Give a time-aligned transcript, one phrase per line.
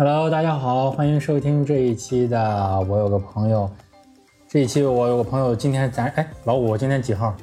[0.00, 3.68] Hello，大家好，欢迎收听这一期的我有个朋友。
[4.48, 7.34] 这一期我有个朋友，今天咱哎，老五今天几号？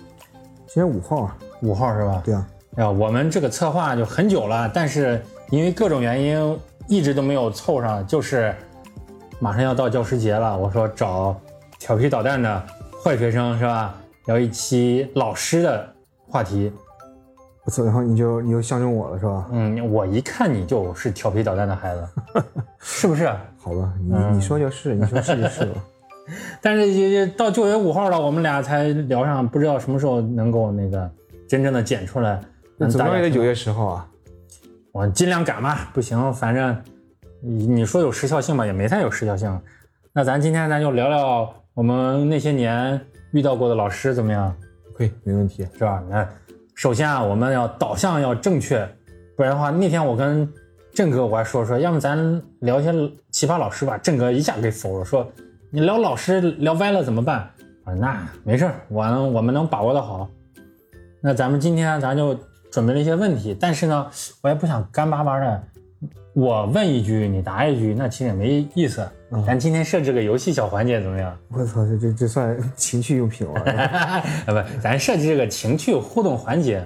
[0.66, 2.22] 今天五号啊，五号是吧？
[2.24, 2.48] 对啊，
[2.78, 8.56] 哎呀，我们这个策划就很久了，但是因为各种原因一直都没有凑上，就是
[9.38, 11.36] 马上要到教师节了，我说找
[11.78, 12.64] 调皮捣蛋的
[13.04, 13.94] 坏学生是吧？
[14.28, 15.94] 聊一期老师的
[16.30, 16.72] 话题。
[17.66, 19.48] 不错，然后你就你就相中我了是吧？
[19.52, 22.08] 嗯，我一看你就是调皮捣蛋的孩子，
[22.80, 23.28] 是不是？
[23.58, 25.76] 好吧，你你说就是，你说是就是 了。
[26.62, 31.10] 但是也也到九月五号了，我们俩才聊上，不知道什么时候能够那个
[31.48, 32.40] 真正的剪出来。
[32.78, 34.08] 那怎么着也得九月，月十号啊？
[34.92, 36.76] 我尽量赶吧，不行，反正
[37.42, 39.60] 你你说有时效性吧，也没太有时效性。
[40.14, 43.00] 那咱今天咱就聊聊我们那些年
[43.32, 44.56] 遇到过的老师怎么样，
[44.96, 45.68] 可以，没问题。
[45.74, 46.04] 是吧？
[46.10, 46.28] 那
[46.76, 48.88] 首先啊，我们要导向要正确，
[49.38, 50.48] 不然的话，那天我跟
[50.94, 52.92] 郑哥我还说说，要么咱聊一些
[53.32, 55.26] 奇葩老师吧，郑哥一下给否了，说
[55.72, 57.50] 你聊老师聊歪了怎么办？
[57.86, 60.30] 啊那没事儿，我我们能把握的好。
[61.22, 62.38] 那咱们今天咱就
[62.72, 64.08] 准备了一些问题，但是呢，
[64.42, 65.64] 我也不想干巴巴的，
[66.36, 69.10] 我问一句你答一句，那其实也没意思。
[69.48, 71.34] 咱今天设置个游戏小环节怎么样？
[71.50, 73.62] 我操，这这这算情趣用品了。
[73.72, 76.86] 啊 不，咱设计这个情趣互动环节。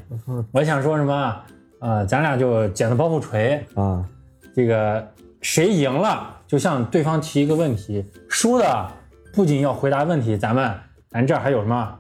[0.52, 1.46] 我想说什么啊？
[1.80, 4.06] 呃，咱俩就剪子包袱锤，啊，
[4.54, 5.04] 这个
[5.42, 8.88] 谁赢了，就向对方提一个问题，输的
[9.34, 10.72] 不仅要回答问题，咱们
[11.10, 12.00] 咱这儿还有什么？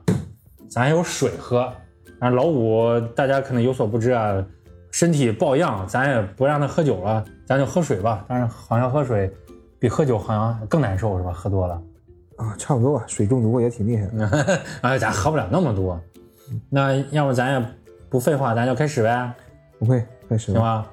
[0.70, 1.73] 咱还有水喝。
[2.20, 4.45] 啊，老五大家可能有所不知啊，
[4.91, 8.25] 身体抱恙，咱也不让他喝酒了，咱就喝水吧。
[8.27, 9.31] 但是好像喝水
[9.79, 11.31] 比喝酒好像更难受是吧？
[11.31, 11.81] 喝多了。
[12.37, 14.61] 啊，差不多吧，水中毒也挺厉害的。
[14.81, 15.99] 哎，咱喝不了那么多。
[16.69, 17.65] 那要不咱也
[18.09, 19.31] 不废话，咱就开始呗，
[19.77, 20.61] 不会，开始行吧。
[20.61, 20.89] 吧？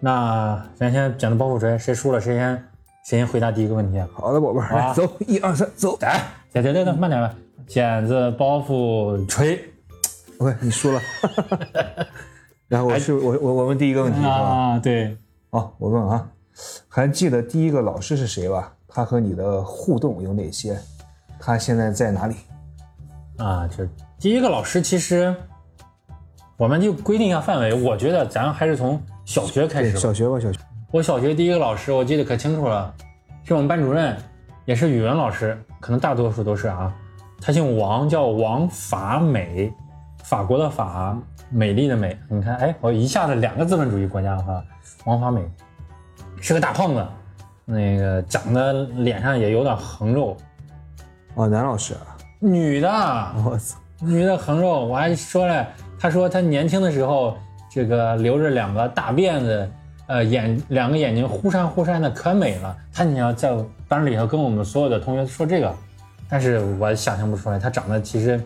[0.00, 2.54] 那咱先剪子包袱锤，谁输了谁先
[3.04, 4.02] 谁先回答第一个问题。
[4.12, 5.96] 好的，宝贝儿，来走，一二三，走。
[6.00, 6.20] 来，
[6.52, 7.32] 等等等等，慢点吧。
[7.66, 9.62] 剪子包袱锤
[10.38, 11.00] OK，你输了。
[12.68, 14.24] 然后我是我我我问第一个问题？
[14.24, 15.16] 啊，对，
[15.50, 16.28] 好，我问啊，
[16.88, 18.72] 还记得第一个老师是谁吧？
[18.88, 20.78] 他和你的互动有哪些？
[21.38, 22.34] 他现在在哪里？
[23.36, 23.86] 啊，就
[24.18, 25.34] 第一个老师，其实
[26.56, 30.00] 我们就规定一下范围，我觉得咱还是从小学开，始吧。
[30.00, 30.58] 小学吧，小学。
[30.90, 32.92] 我小学第一个老师，我记得可清楚了，
[33.44, 34.16] 是我们班主任，
[34.64, 36.92] 也是语文老师，可能大多数都是啊。
[37.40, 39.70] 他姓王，叫王法美，
[40.24, 41.16] 法国的法，
[41.50, 42.18] 美丽的美。
[42.28, 44.62] 你看，哎，我一下子两个资本主义国家哈。
[45.04, 45.40] 王法美
[46.40, 47.06] 是个大胖子，
[47.64, 50.36] 那个长得脸上也有点横肉，
[51.34, 52.16] 哦，男老师啊。
[52.38, 52.88] 女的，
[53.44, 53.78] 我操。
[54.00, 54.84] 女的横肉。
[54.84, 55.66] 我还说了，
[55.98, 57.36] 他说他年轻的时候，
[57.70, 59.70] 这个留着两个大辫子，
[60.06, 62.76] 呃，眼两个眼睛忽闪忽闪的，可美了。
[62.92, 63.56] 他你要在
[63.88, 65.74] 班里头跟我们所有的同学说这个，
[66.28, 68.40] 但是我想象不出来，他长得其实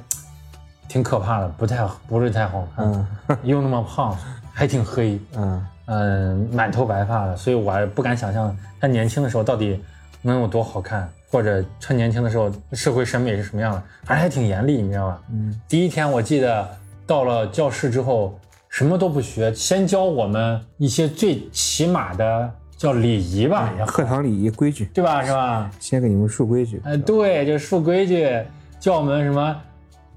[0.90, 2.84] 挺可怕的，不太不是太好看，
[3.28, 4.18] 嗯 又那么胖，
[4.52, 9.80] 还挺黑，嗯，嗯，满头白发的，所以我还不敢想象他年轻的时候到底
[10.20, 15.20] 能有多好看，或者他年轻的时候社会审美是什么样的，反正还挺严厉，你知道吧？
[15.30, 16.68] 嗯，第一天我记得
[17.06, 18.36] 到了教室之后，
[18.68, 25.22] 什么都不学，先教我们一些最起码的叫礼仪吧，也课堂礼仪规矩，对吧？
[25.22, 25.70] 是吧？
[25.78, 26.82] 先给你们树规矩。
[26.84, 28.42] 呃，对，就是树规矩，
[28.80, 29.56] 教我们什么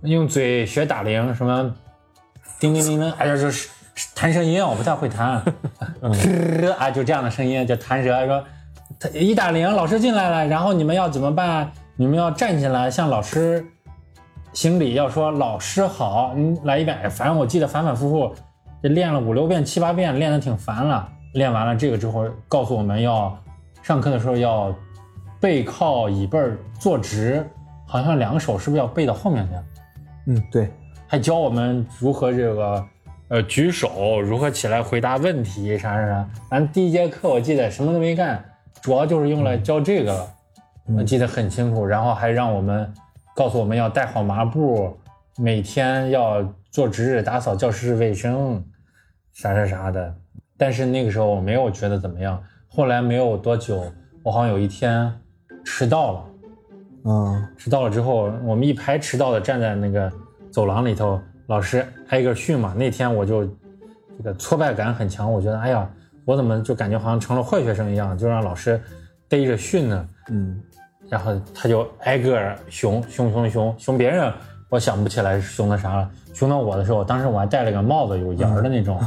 [0.04, 1.74] 用嘴学打铃，什么
[2.60, 3.70] 叮叮叮叮，哎呀，就是
[4.14, 5.42] 弹舌音，我不太会弹，
[6.78, 8.44] 啊，就这样的声音就弹舌，说
[9.00, 11.72] 他一打铃，老师进来了，然后你们要怎么办？
[11.96, 13.66] 你们要站起来向老师
[14.52, 18.36] 行礼，要说老师好，你来一遍，哎反正我记得反反复复，
[18.82, 21.08] 这练了五六遍、七八遍，练的挺烦了。
[21.34, 23.36] 练完了这个之后，告诉我们要
[23.82, 24.76] 上课的时候要
[25.40, 27.50] 背靠椅背儿坐直，
[27.88, 29.54] 好像两个手是不是要背到后面去？
[30.26, 30.70] 嗯，对，
[31.08, 32.88] 还教我们如何这个
[33.28, 36.30] 呃举手，如何起来回答问题，啥啥啥。
[36.50, 38.44] 咱第一节课我记得什么都没干，
[38.82, 40.34] 主要就是用来教这个了，
[40.98, 41.86] 我记得很清楚。
[41.86, 42.94] 然后还让我们
[43.36, 44.98] 告诉我们要带好抹布，
[45.38, 46.42] 每天要
[46.72, 48.64] 做值日打扫教室卫生，
[49.34, 50.16] 啥啥啥的。
[50.58, 52.42] 但是那个时候我没有觉得怎么样。
[52.70, 53.84] 后来没有多久，
[54.24, 55.14] 我好像有一天
[55.66, 56.26] 迟到了。
[57.04, 60.10] 啊，迟到了之后，我们一排迟到的站在那个
[60.52, 62.74] 走廊里头，老师挨个训嘛。
[62.78, 63.46] 那天我就
[64.18, 65.90] 这个挫败感很强，我觉得哎呀，
[66.24, 68.82] 我怎么就感觉好像成了坏学生一样，就让老师
[69.28, 70.08] 逮着训呢。
[70.30, 70.58] 嗯，
[71.10, 74.32] 然后他就挨个儿凶凶凶凶凶别人，
[74.70, 76.10] 我想不起来熊的啥了。
[76.34, 78.98] 熊到我的时候，当时我还戴了个帽子，有檐儿的那种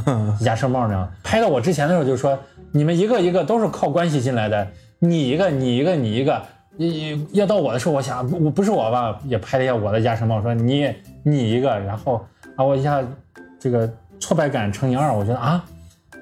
[0.41, 1.11] 鸭舌帽那样。
[1.23, 2.37] 拍到我之前的时候就说，
[2.71, 4.67] 你们一个一个都是靠关系进来的，
[4.99, 6.39] 你一个你一个你一个。
[6.77, 10.93] 你要到我的时候，我想我不是我吧，也拍了一下我的鸭舌帽，说你
[11.23, 12.23] 你一个，然后
[12.55, 13.03] 啊我一下
[13.59, 15.65] 这个挫败感乘以二，我觉得啊，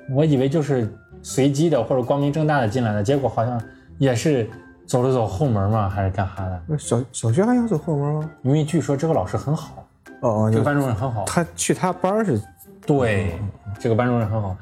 [0.10, 0.90] 我以为就是
[1.22, 3.62] 随机的或者光明正大的进来的，结果好像
[3.98, 4.50] 也是
[4.86, 6.62] 走了走后门嘛，还是干哈的？
[6.68, 8.31] 那小小学还要走后门吗？
[8.44, 9.86] 因为据说这个老师很好，
[10.22, 12.42] 哦哦，这个班主任很好，他去他班儿是，
[12.86, 13.34] 对，
[13.78, 14.56] 这个班主任很好，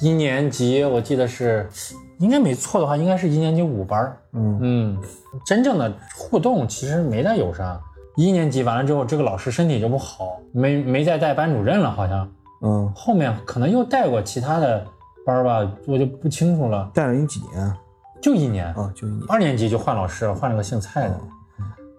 [0.00, 1.68] 一年级我记得是。
[2.18, 5.02] 应该没错的话，应该是一年级五班嗯嗯，
[5.44, 7.80] 真正的互动其实没再有啥。
[8.16, 12.26] 一年级完了之后，这个老师身体就不好，没没再带班主任了，好像。
[12.62, 14.82] 嗯，后面可能又带过其他的
[15.26, 16.90] 班吧，我就不清楚了。
[16.94, 17.74] 带了你几年？
[18.22, 19.22] 就一年啊，就一年。
[19.28, 21.20] 二年级就换老师了，换了个姓蔡的。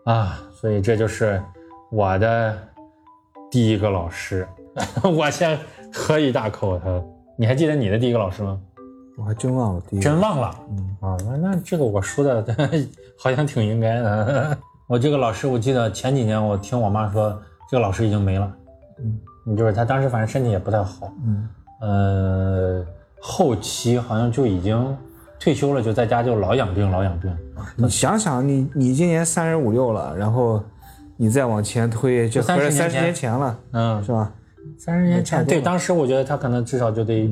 [0.06, 1.40] 啊，所以这就是
[1.92, 2.58] 我的
[3.52, 4.48] 第一个老师。
[5.04, 5.58] 我先
[5.94, 7.02] 喝一大口，他。
[7.38, 8.60] 你还记得你的第一个老师吗？
[9.18, 12.46] 我还真忘了，真忘了，嗯啊，那那这个我说的
[13.18, 14.56] 好像挺应该的。
[14.86, 17.36] 我这个老师，我记得前几年我听我妈说，
[17.70, 18.56] 这个老师已经没了，
[19.48, 21.50] 嗯，就是他当时反正身体也不太好，嗯，
[21.82, 22.86] 呃，
[23.20, 24.96] 后期好像就已经
[25.40, 27.36] 退休了，就在家就老养病，老养病。
[27.76, 30.64] 你想想，你你今年三十五六了，然后
[31.18, 34.32] 你再往前推，就三十年前了，嗯，是吧？
[34.78, 37.28] 三十年前，对，当时我觉得他可能至少就得。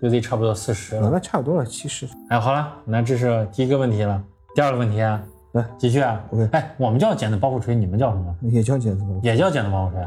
[0.00, 2.08] 就得差不多四十了，那差不多了，七十。
[2.30, 4.22] 哎，好了，那这是第一个问题了。
[4.54, 6.20] 第二个问题啊，来继续啊。
[6.30, 6.48] OK。
[6.52, 8.34] 哎，我们叫剪子包袱锤，你们叫什么？
[8.42, 9.20] 也叫剪子包。
[9.22, 10.02] 也叫剪子包袱锤。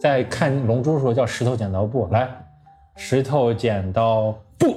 [0.00, 2.08] 在看龙珠的时候叫石头剪刀布。
[2.10, 2.28] 来，
[2.96, 4.76] 石头剪刀布。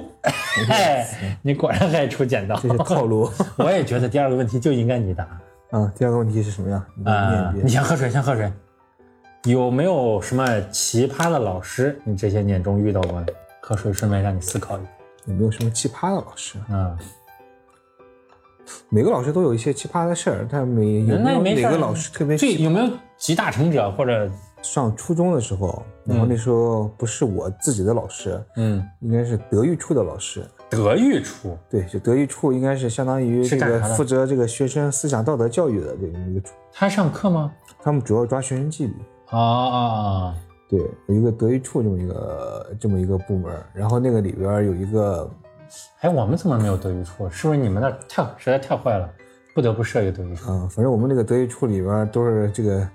[0.69, 1.06] 哎，
[1.42, 2.56] 你果然还出剪刀。
[2.57, 3.30] 这是套路。
[3.57, 5.27] 我也觉得第二个问题就应该你答。
[5.72, 6.86] 啊，第二个问题是什么呀？
[7.06, 8.51] 啊，你先喝水，先喝水。
[9.45, 12.00] 有没有什么奇葩的老师？
[12.04, 13.33] 你这些年中遇到过的？
[13.69, 14.89] 喝水，顺便让你思考一下，
[15.25, 16.57] 有没有什么奇葩的老师？
[16.69, 16.98] 嗯，
[18.89, 22.36] 每个老师都有一些奇葩的事儿，但每有没有哪个老师特别？
[22.36, 23.92] 最有没有集大成者？
[23.92, 24.27] 或者
[24.63, 30.44] 上初中的时候，然后那时候不是我自己的老师，嗯，应该是德育处的老师。
[30.68, 31.57] 德育处？
[31.69, 36.54] 对，就德育处应该是相当于这个负责这个学生思想道德教育的这么一个处。
[36.74, 37.51] 他上课吗？
[37.83, 38.94] 他们主要抓学生纪律。
[39.27, 40.36] 啊啊啊！
[40.69, 45.27] 对，有一个德育处这么一个这么一个部门，然后那个里边有一个，
[46.01, 47.27] 哎，我们怎么没有德育处？
[47.27, 49.10] 是不是你们那太实在太坏了，
[49.56, 50.51] 不得不设一个德育处？
[50.51, 52.88] 嗯，反正我们那个德育处里边都是这个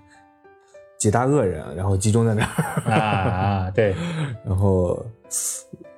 [0.99, 3.97] 几大恶人，然后集中在那儿 啊，对，
[4.47, 5.05] 然后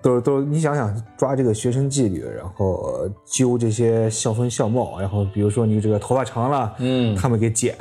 [0.00, 7.76] 都是都是你想想抓这个学生纪律，然后揪这些校风校貌，然后比如说你这个头发长了，嗯，他们给剪。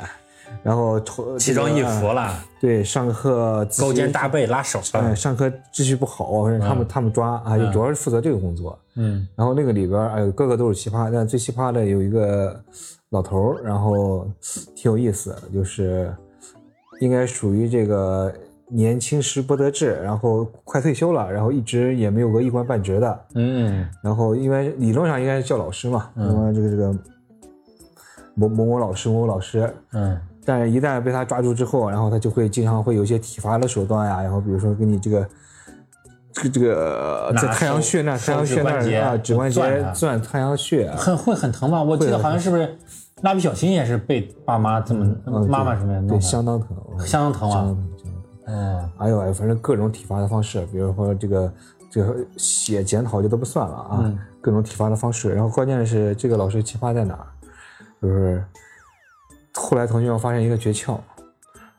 [0.66, 0.98] 然后
[1.38, 8.76] 奇装异服了，对，上课勾肩搭背拉手，哎，上课秩序不好，他们他们抓啊，就主要是负责这个工作。
[8.96, 12.60] 嗯，然后那个里边，哎呦，个个都是奇葩，但最奇葩的有一个
[13.10, 14.26] 老头儿，然后
[14.74, 16.12] 挺有意思，就是
[17.00, 18.34] 应该属于这个
[18.68, 23.20] 年轻时不得志，然后快退休了，然后一直也没有个一官半职的。
[23.36, 26.92] 嗯，然后因为理论上应该是叫老师嘛，那么这个这个
[28.34, 30.20] 某某某老师，某某老师，嗯。
[30.46, 35.28] 但是，一旦被他抓住之后，然后他就会经常会有一些体罚的手段呀，然后比如说给你这个，
[36.32, 41.82] 这个这个在太阳穴那，太阳穴那啊，指关节钻太阳穴，很会很疼吗？
[41.82, 42.78] 我记得好像是不是
[43.22, 45.04] 蜡笔小新也是被爸妈这么
[45.48, 46.68] 妈妈什么的，对，相当疼，
[47.00, 47.88] 相当疼啊，相当疼，相当疼。
[48.46, 51.52] 嗯，哎呦哎，反正各种体罚的方式，比如说这个
[51.90, 55.34] 这个写检讨就都不算了啊，各种体罚的方式。
[55.34, 57.26] 然后关键是这个老师奇葩在哪儿，
[58.00, 58.44] 就是。
[59.56, 60.98] 后来同学们发现一个诀窍，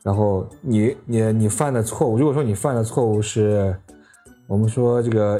[0.03, 3.75] 然后你你你犯的错误，如果说你犯的错误是，
[4.48, 5.39] 我们说这个，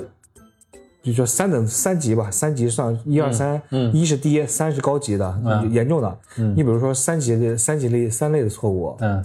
[1.02, 6.18] 比如说三等三级吧，三级算一二三，一是低，三是高级的，严重的。
[6.36, 9.24] 你比如说三级的三级类三类的错误，嗯，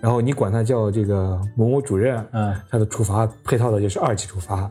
[0.00, 4.70] 然后你管他叫这个某某主任，嗯，他的处罚配套的就是二级处罚。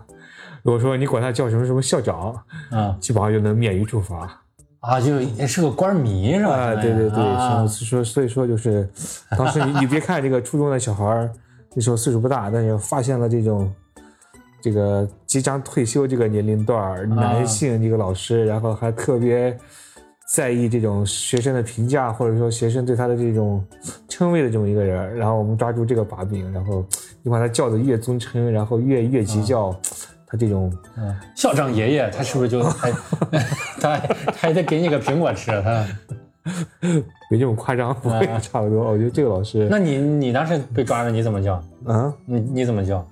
[0.64, 2.36] 如果说你管他叫什么什么校长，
[2.72, 4.42] 嗯，基本上就能免于处罚。
[4.88, 6.52] 啊，就也是个官迷是吧？
[6.52, 8.88] 啊，对对对，所以说所以说就是，
[9.32, 11.32] 当时你你别看这个初中的小孩儿，
[11.74, 13.74] 那时候岁数不大，但是发现了这种，
[14.62, 19.58] 这个即将退休这个年龄段儿男性这个老师，然后还特别
[20.32, 23.66] 在意这种学生的评价，或者说学生对他的这种
[24.08, 26.86] 称谓的这么一个人，然后我们抓住这个把柄，然后
[27.24, 29.76] 你把他叫的越尊称，然后越越级叫。
[30.28, 30.72] 他这种，
[31.36, 32.92] 校长爷爷，他是不是就 还
[33.80, 35.52] 他他还得给你个苹果吃？
[35.62, 35.86] 他
[37.32, 38.92] 没这么夸张，不会差不多。
[38.92, 41.56] 我觉得这个老师，那你你当时被抓了你怎么叫？
[41.86, 43.06] 啊，你你怎么叫？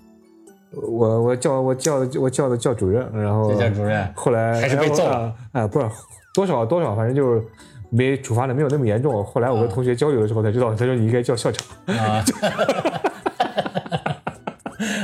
[0.75, 4.07] 我我叫我叫的我叫的叫主任，然后这叫主任。
[4.15, 5.35] 后来还是被揍了了。
[5.51, 5.87] 哎，不是
[6.33, 7.43] 多少多少，反正就是
[7.91, 9.23] 没处罚的没有那么严重。
[9.23, 11.95] 后来我跟同学交流的时候才知道，他说你应该叫校长。
[11.95, 12.23] 啊！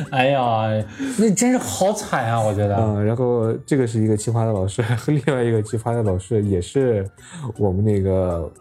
[0.11, 0.85] 哎呀，
[1.17, 2.41] 那真是好惨啊！
[2.41, 2.75] 我觉得。
[2.75, 7.05] 嗯，然后这个是一个奇葩的老师， 另外一个奇葩的老师也是
[7.57, 8.51] 我们那个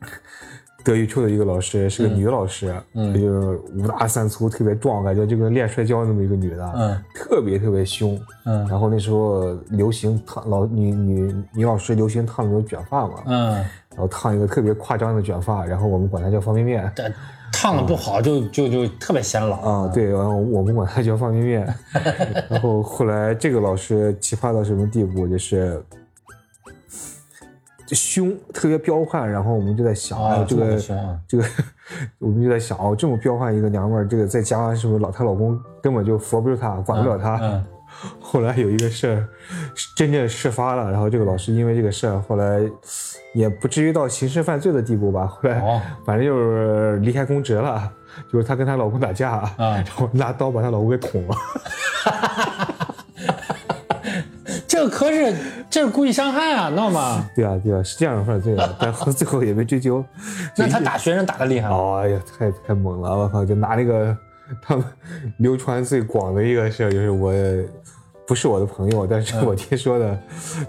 [0.82, 8.18] 德育处的一个老师，是个女老师，嗯就是五大三粗，特别壮，感觉就跟练摔跤那么一个女的，嗯特别特别凶。
[8.46, 13.52] 嗯然后那时候流行烫老女女女老师流行烫那种卷发嘛，嗯，
[13.90, 16.90] 然后烫一个特别夸张的卷发，然后我们管她叫方便面。
[16.96, 17.04] 这
[17.52, 21.74] 烫的不好就就就特别显老啊，对，然后我们管它叫方便面。
[22.48, 25.82] 然后后来这个老师奇葩到什么地步，就是
[27.88, 29.30] 凶，特别彪悍。
[29.30, 31.18] 然后我们就在想，哎啊，这这个啊！
[31.28, 31.44] 这个，
[32.18, 37.38] 我们就在想，哦，这么彪悍一个娘们儿，这个在家是不是老她老公根本就扶不住她，管不了她？
[37.42, 37.64] 嗯
[38.20, 39.28] 后来有一个事儿，
[39.96, 42.60] 真正事发了，然后这个老师因为这个事儿，后来
[43.32, 45.26] 也不至于到刑事犯罪的地步吧。
[45.26, 47.90] 后来哦 反正就是离开公职了，
[48.32, 51.36] 就是她跟她老公打架，啊 然后拿刀把她老公给捅了。
[54.66, 55.34] 这个可是
[55.68, 57.28] 这是故意伤害啊，闹吗？
[57.34, 60.02] 对啊，对啊，是这样的犯罪啊，但最后也没追究。
[60.56, 62.00] 那他打学生打的厉害吗？
[62.02, 63.10] 哎呀，太太猛了！
[63.18, 64.16] 我靠，就拿那个
[64.62, 64.84] 他们
[65.38, 67.32] 流传最广的一个事，就是我
[68.26, 70.18] 不是我的朋友，但是我听说的，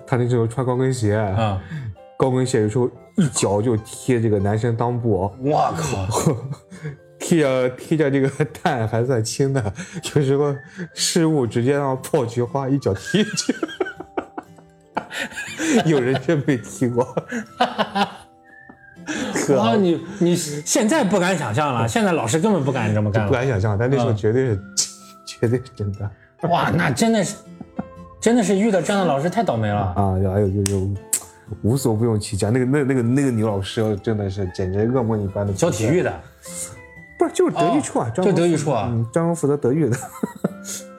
[0.05, 1.59] 他那时候穿高跟鞋，嗯，
[2.21, 2.87] 高跟鞋有时候
[3.17, 6.35] 一脚就踢这个男生裆部，我靠！
[7.19, 8.29] 踢着踢着这个
[8.61, 9.73] 蛋还算轻的，
[10.13, 10.55] 有时候
[10.93, 13.55] 失误直接让爆菊花一脚踢进去。
[15.89, 17.03] 有人真被踢过，
[19.47, 23.25] 可 哇，你你现在不敢想象了， 现在老师根本不敢这么干。
[23.25, 24.59] 不敢想象，但那时候嗯绝对是、
[25.25, 26.07] 绝对是真的
[26.49, 27.35] 哇，那真的是，
[28.19, 29.81] 真的是遇到这样的老师太倒霉了。
[29.95, 30.13] 啊！
[30.31, 30.87] 还有就就
[31.61, 35.53] 无所不用其极，那个那那个那个女老师真的是简直噩梦一般的。
[35.53, 36.21] 教体育的，
[37.17, 39.97] 不是就是德育处啊，张就德育处啊嗯，张峰负责德育的。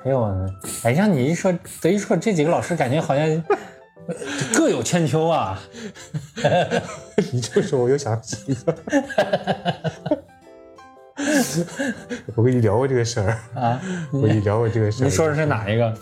[0.04, 0.48] 哎呦，
[0.82, 3.24] 哎，让你一说德育处这几个老师，感觉好像
[4.06, 4.14] 呃
[4.54, 5.58] 各有千秋啊。
[7.32, 8.76] 你这么说，我又想起一个，
[12.34, 13.80] 我跟你聊过这个事儿，啊，
[14.12, 15.06] 我跟你聊过这个事儿。
[15.06, 15.94] 你说的是哪一个？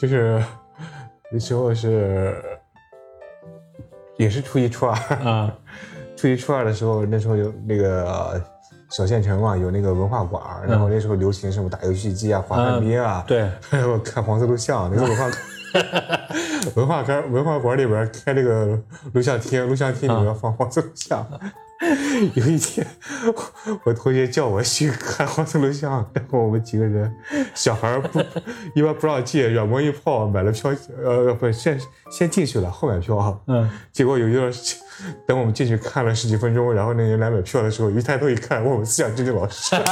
[0.00, 0.42] 就是
[1.32, 2.36] 那时候是
[4.18, 4.92] 也是初一初二，
[5.24, 5.52] 啊。
[6.16, 8.42] 初一初二的时候，那时候有那个
[8.90, 15.30] 小县城嘛，有那个文化馆儿，然后那时候流行什么打游戏机啊、滑旱冰啊，对， 还有看黄色录像，那个文化
[16.74, 18.78] 文化馆文化馆里边开那个
[19.12, 21.26] 录像厅，录像厅里面放黄色录像。
[22.34, 22.84] 有一天，
[23.84, 27.14] 我同学叫我去看黄色录像，然后我们几个人，
[27.54, 28.18] 小孩不
[28.74, 33.40] 一般不让进，软磨硬泡买了票，呃，不先先进去了，后买票。
[33.46, 34.50] 嗯，结果有一个
[35.24, 39.76] 等我们进去看了十几分钟，然后那人来买票的时候，一抬头一看，我们思想政治老师。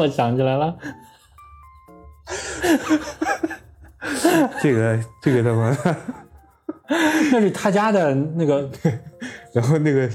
[0.00, 0.74] 我想起来了。
[4.62, 5.96] 这个这个他妈的，
[7.32, 8.66] 那是他家的那个
[9.52, 10.08] 然后那个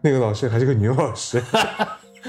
[0.00, 1.42] 那个老师还是个女老师，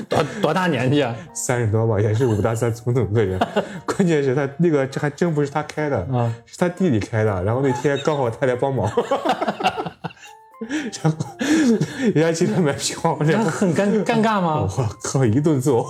[0.08, 1.16] 多多大年纪啊？
[1.32, 3.40] 三十多吧，也是五大三粗那么个人。
[3.86, 7.44] 关键是他那个这还真不是他开的，啊是他弟弟开的。
[7.44, 8.92] 然后那天刚好他来帮忙，
[11.04, 11.18] 然后
[12.00, 14.62] 人家今天买票，那然后很尴尴尬吗？
[14.62, 15.86] 我靠一顿揍。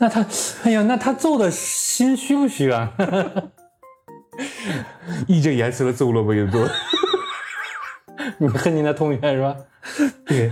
[0.00, 0.26] 那他，
[0.64, 2.90] 哎呀，那他揍的心虚不虚啊？
[5.26, 6.68] 义正言辞的揍了我一顿。
[8.38, 9.54] 你恨你那同学是吧？
[10.26, 10.50] 对，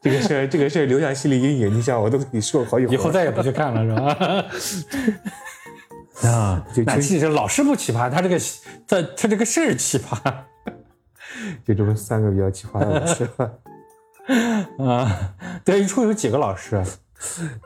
[0.00, 1.74] 这个事儿，这个事儿留下心理阴影。
[1.76, 4.46] 你想，我都跟你说好几回，以后再也不去看了是吧？
[6.30, 8.38] 啊，就那其实老师不奇葩，他这个
[8.86, 10.16] 他他这个事儿奇葩
[11.64, 13.28] 就这么三个比较奇葩的老师，
[14.84, 15.34] 啊。
[15.64, 16.76] 德育处有几个老师？
[16.76, 16.84] 啊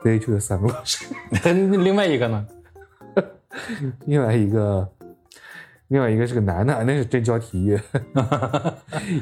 [0.03, 1.05] 对，就有三个老师。
[1.53, 2.47] 另外一个呢？
[4.07, 4.89] 另外一个，
[5.89, 7.79] 另外一个是个男的，那是真教体育，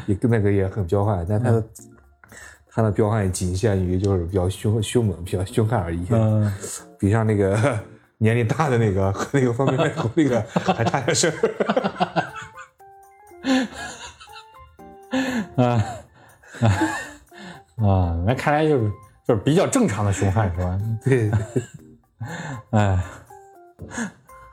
[0.08, 1.64] 也跟那个也很彪悍，但他的、
[2.70, 6.50] 他的彪悍仅限于就是比较凶凶猛、比较凶悍而已，嗯，
[6.98, 7.78] 比上那个
[8.18, 11.34] 年龄大的那个和那个方便面头那个还差点事儿。
[15.58, 15.84] 啊
[16.62, 16.72] 啊
[17.82, 18.16] 啊！
[18.26, 18.92] 那看来就是
[19.28, 20.80] 就是比较正常的凶悍是吧？
[21.04, 21.32] 对，
[22.72, 23.00] 哎，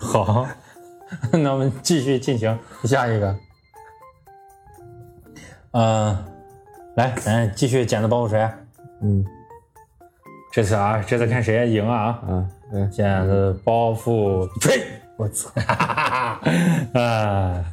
[0.01, 0.47] 好，
[1.33, 3.37] 那我们继续进行下一个。
[5.73, 6.25] 嗯、
[6.97, 8.51] 来，咱继续剪子包袱谁？
[9.03, 9.25] 嗯
[10.51, 12.19] 这次啊，这次看谁赢啊！
[12.27, 14.83] 啊，嗯，剪子包袱锤！
[15.19, 15.51] 我操，
[16.95, 17.65] 啊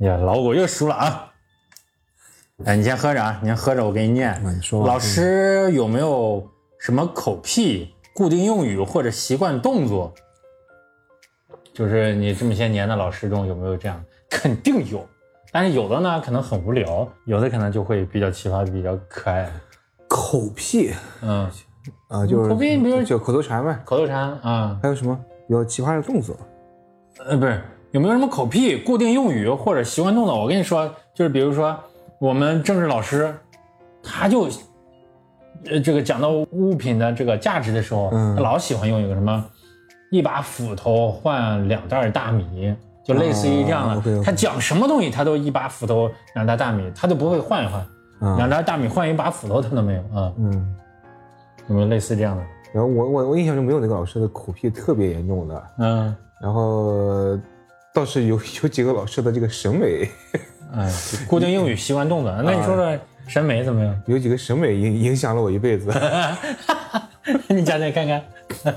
[0.00, 1.32] 呀，老五又输了啊！
[2.64, 4.30] 哎，你先喝着啊，你先喝着，我给你念。
[4.30, 6.42] 啊你说老师有没有
[6.78, 10.12] 什么口癖、固定用语或者习惯动作？
[11.74, 14.02] 就是你这么些年的老师中有没有这样？
[14.30, 15.06] 肯定有，
[15.52, 19.52] 但是有的呢可能很无聊，有的可能就会比较奇葩、比较可爱。
[20.08, 21.50] 口癖嗯，
[22.08, 25.14] 啊，就是口癖比如就口头禅呗，口头禅啊，还有什么
[25.46, 26.34] 比较奇葩的动作？
[27.18, 30.40] 呃，不是，有没有什么口癖、固定用语或者习惯动作？
[30.40, 31.78] 我跟你说，就是比如说
[32.18, 33.34] 我们政治老师，
[34.02, 34.48] 他就，
[35.66, 39.44] 呃，这个讲到物品的这个价值的时候，嗯他老喜欢用一个什么，
[40.10, 44.22] 一把斧头换两袋大米，就类似于这样的。
[44.22, 47.80] 他讲什么东西，他都一把斧头两袋大米，他都不会换一换，
[48.20, 50.76] 啊两袋大米换一把斧头他都没有啊、嗯，
[51.68, 52.42] 有没有类似这样的？
[52.72, 57.38] 然后我我我印象中没有那个老师的口癖特别严重的，嗯，然后
[57.94, 60.08] 倒是有有几个老师的这个审美，
[60.74, 60.92] 哎，
[61.28, 63.96] 固定用语、习惯动作，那你说说审美怎么样？
[64.06, 65.92] 有几个审美影影响了我一辈子。
[67.48, 68.22] 你讲讲看看。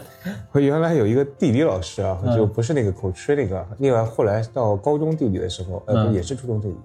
[0.51, 6.75] 我原来有一个地理老师啊，嗯就不是那个口吃那个，另外后来到高中地理的时候，呃，嗯不也是初中地理。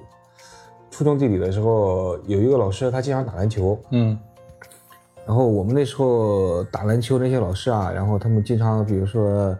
[0.90, 4.18] 初中地理的时候，有一个老师他经常打篮球，嗯
[5.26, 9.56] 然后我们那时候打篮球那些老师啊，然后他们经常比如说，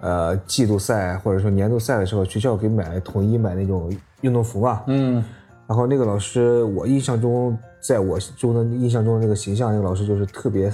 [0.00, 4.82] 呃，季度赛或者说年度赛的时候，学校给买统一买那种运动服嘛。
[4.86, 5.24] 嗯。
[5.66, 10.70] 然后那个老师，我印象中，在我中的印象中的那个形象，那个老师就是特别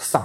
[0.00, 0.22] 飒，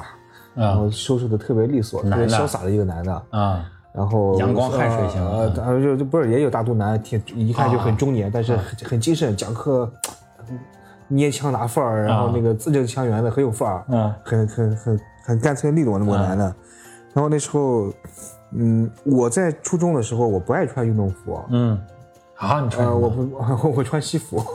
[0.56, 3.24] 然后啊收拾的特别利索，特别潇洒的一个男的。
[3.30, 3.70] 啊。
[3.94, 5.32] 然后阳光汗水型的。
[5.32, 9.92] 呃，呃就就不是也有大肚腩，挺一看就很中年，但是很很精神，讲课
[10.50, 10.60] 嗯
[11.08, 16.44] 捏枪拿范儿，然后那个字正腔圆的，很有范儿，嗯很很很很干脆利落那么个男的。
[17.14, 17.92] 然后那时候，
[18.52, 21.80] 嗯，我在初中的时候，我不爱穿运动服，嗯，
[22.40, 24.44] 好，你穿呃，我不 我穿西服。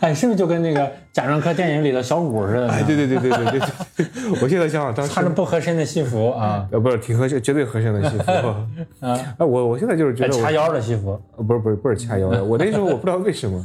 [0.00, 2.68] 哎，是不是就跟那个贾樟柯电影里的小五似的？
[2.70, 3.60] 哎，对对对对对对
[3.96, 4.06] 对，
[4.42, 8.30] 我现在想想当时穿着不合身的西服啊呃不是挺合身，绝对合身的西服。
[9.00, 13.62] 啊，哎，我我现在就是觉哎得我掐腰的西服，呃不是不是不是掐腰的，我那时候我不知道为什么，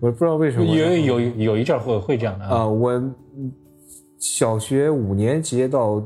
[0.00, 2.66] 我不知道为什么有有有一阵儿会会这样的啊、啊。
[2.66, 3.00] 我
[4.18, 6.02] 小学五年级到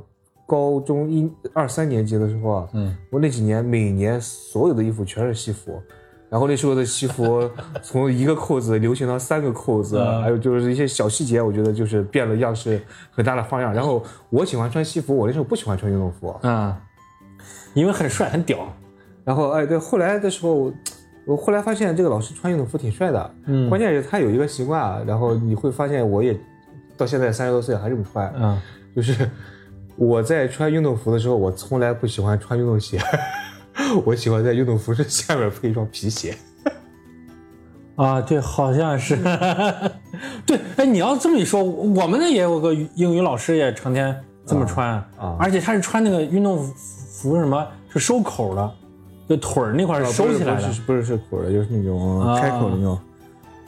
[0.49, 5.79] 高中一二三年级的时候啊，嗯，我那几年每年所有的衣服全是西服。
[6.31, 7.51] 然后那时候的西服
[7.83, 12.81] 从一个扣子流行到三个扣子，嗯还有就是一些小细节，我觉得就是变了样式
[13.11, 13.73] 很大的花样。
[13.75, 16.35] 然后我喜欢穿西服，我那时候不喜欢穿运动服。
[16.43, 16.75] 嗯，
[17.75, 18.67] 因为很帅很屌。
[19.25, 20.73] 然后哎，对，后来的时候，
[21.27, 26.39] 我后来发现这个老师穿运动服挺帅的，嗯关键是他有一个习惯啊，然后你会发现我也
[26.97, 28.61] 到现在三十多岁还这么穿，嗯
[28.95, 29.31] 就是
[29.99, 33.01] 我在穿运动服的时候，我从来不喜欢穿运动鞋，
[34.07, 36.35] 我喜欢在运动服是下面配一双皮鞋。
[37.97, 39.17] 啊，对，好像是。
[40.47, 47.67] 对，哎，你要这么一说，我们那也有个英语老师也成天这么穿，啊而且他是穿那个运动服是什么？
[47.93, 48.73] 是收口的，
[49.29, 50.73] 就腿儿那块是收起来的不。
[50.73, 52.97] 是不是是口的，就是那种啊开口的那种。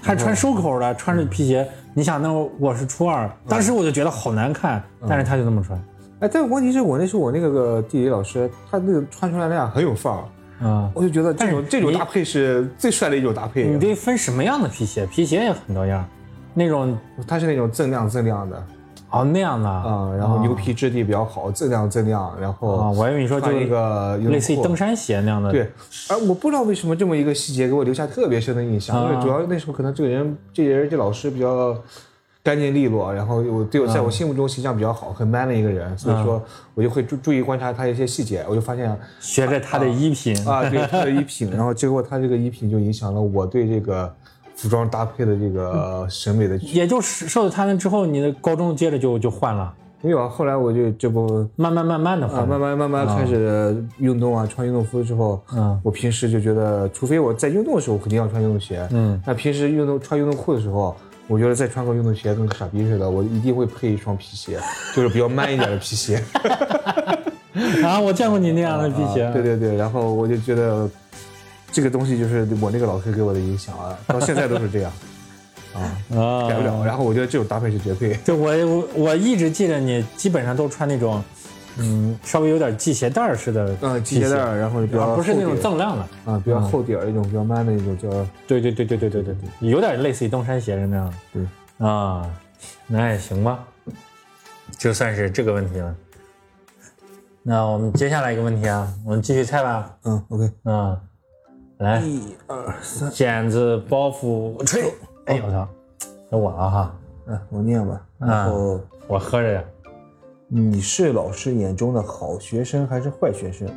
[0.01, 1.66] 他穿收口的，穿着皮鞋。
[1.93, 5.83] 你想，那我是初二，当时我就觉得好难看，但是他就这么穿。
[6.20, 13.66] 哎，但问题是我那时候我那个地理老师，他那个穿出来那样很有范儿，啊，我就觉得这种这种搭配是最帅的一种搭配。
[13.66, 16.06] 你得分什么样的皮鞋，皮鞋也很多样，
[16.52, 18.62] 那种它是那种锃亮锃亮的
[19.12, 25.50] 哦那样的啊、然后牛皮质地比较好，锃亮锃亮，然后啊，我还以为你说就穿一个类似于登山鞋那样的。
[25.50, 25.68] 对，
[26.11, 31.76] 而我不知道为什么这么一个细节给我留下特别深的印象，啊因为主要那时候可能这个人，这人这老师比较
[32.42, 36.42] 干净利落，然后我对我在我心目中形象比较好，很 man 的一个人，所以说
[36.74, 40.35] 我就会注注意观察他一些细节，我就发现学着他的衣品。
[40.48, 44.11] 啊，对他的衣品， 然后结果他这个衣品就影响了我对这个
[44.55, 52.48] 服装搭配的这个审美的 也就是受了他们之后，你的高中接着就就换了，没有啊，后来我就这不慢慢慢慢的啊，换。
[52.48, 55.79] 慢慢慢慢开始运动啊，穿运动服之后，嗯。
[55.85, 60.96] 我平时就觉得，除非我在运动的时候肯定要穿运动鞋，嗯，那平时运动穿运动裤的时候，
[61.31, 64.59] 我觉得再穿个运动鞋跟个傻逼似的，我一定会配一双皮鞋，
[64.97, 66.21] 就是比较 man 一点的皮鞋。
[67.85, 69.31] 啊，我见过你那样的皮鞋。
[69.33, 70.90] 对对对，然后我就觉得
[71.71, 74.93] 这个东西就是我那个老师给我的影响啊，到现在都是这样
[75.73, 75.79] 啊，
[76.19, 76.85] 啊改不了。
[76.85, 78.12] 然后我觉得这种搭配是绝配。
[78.25, 81.23] 就我我我一直记得你基本上都穿那种，
[81.81, 86.33] 嗯，稍微有点系鞋带儿似的，嗯，系鞋带儿，然后比较不是那种锃亮的。
[86.33, 88.09] 啊，比较厚底儿一种比较 man 的一种叫
[88.47, 91.16] 对对对对对对对对，有点类似于登山鞋的那样的。
[91.33, 92.31] 对啊，
[92.87, 93.64] 那也行吧，
[94.79, 95.95] 就算是这个问题了。
[97.43, 99.97] 那我们接下来一个问题啊，我们继续猜吧。
[100.05, 101.01] 嗯，OK，嗯，
[101.79, 104.93] 来，一二三，剪子包袱吹。
[105.25, 105.69] 哎我操，
[106.31, 106.95] 该我了哈，
[107.27, 107.95] 嗯，我念吧。
[108.19, 109.64] 啊然后我喝着呀。
[110.52, 113.68] 你是老师眼中的好学生还是坏学生？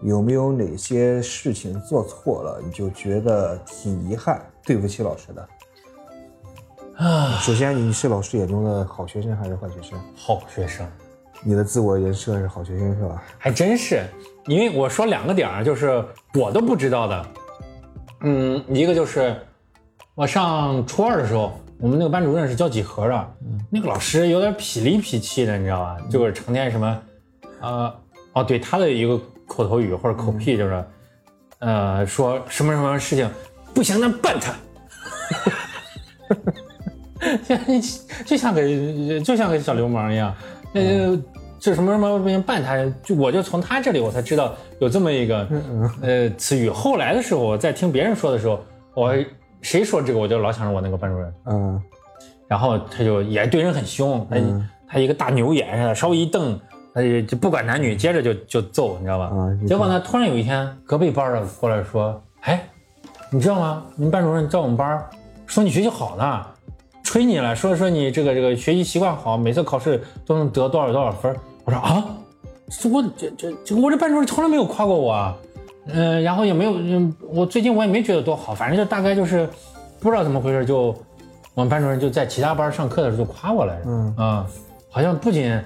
[0.00, 5.48] 有没有哪些事情做错了，你就觉得挺遗憾、对不起老师的？
[6.96, 10.00] 啊，首先，你是老师眼中的好学生还是坏学生？
[10.16, 10.86] 好学生。
[11.42, 13.22] 你的自我人设是好学生是吧？
[13.36, 14.02] 还真是，
[14.46, 16.02] 因为我说两个点儿，就是
[16.32, 17.26] 我都不知道的。
[18.22, 19.36] 嗯，一个就是
[20.14, 21.52] 我上初二的时候，
[21.82, 23.34] 我们那个班主任是教几何的，
[23.68, 25.96] 那个老师有点痞里痞气的，你知道吧？
[26.08, 27.02] 就是成天什么，
[27.60, 27.92] 呃，
[28.34, 30.84] 哦，对，他的一个口头语或者口癖就是，
[31.58, 33.28] 呃，说什么什么事情
[33.74, 34.54] 不行，那办他。
[38.24, 38.62] 就像个
[39.20, 40.32] 就像个小流氓一样，
[40.74, 41.18] 呃，
[41.58, 45.48] 这什么什么不行办他，就我就从他这里我才知道有这么一个
[46.00, 46.70] 呃词语。
[46.70, 48.64] 后来的时候，我在听别人说的时候，
[48.94, 49.12] 我
[49.62, 51.82] 谁说这个我就老想着我那个班主任，嗯。
[52.48, 54.36] 然后他就也对人很凶，他、
[54.86, 56.60] 他一个大牛眼似的，稍微一瞪，
[56.92, 59.24] 他就就不管男女，接着就就揍，你知道吧？
[59.26, 62.62] 啊结果呢，突然有一天，隔壁班的过来说：“哎，
[63.30, 63.84] 你知道吗？
[63.96, 65.02] 你们班主任在我们班
[65.46, 66.46] 说你学习好呢，
[67.02, 72.04] 吹你了，说说你这个这个学习习惯好，每次考试都能得多少多少分。”我说啊，
[72.68, 75.34] 这我这这这我这班主任从来没有夸过我啊，
[75.86, 79.48] 嗯、然后也没有，嗯，我最近我也没觉得多好，反正就大概就是
[80.00, 80.94] 不知道怎么回事，就
[81.54, 84.46] 我们班主任就在其他班上课的时候就夸我来着，嗯啊、
[84.90, 85.60] 好像不仅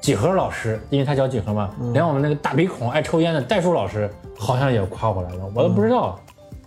[0.00, 6.18] 几何老师，因为他教几何嘛，连我们那个大鼻孔爱抽烟的代数老师好像也夸我来了，我都不知道，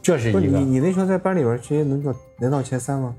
[0.01, 0.63] 这是一个你。
[0.63, 3.13] 你那时候在班里边直接能到能到前三吗？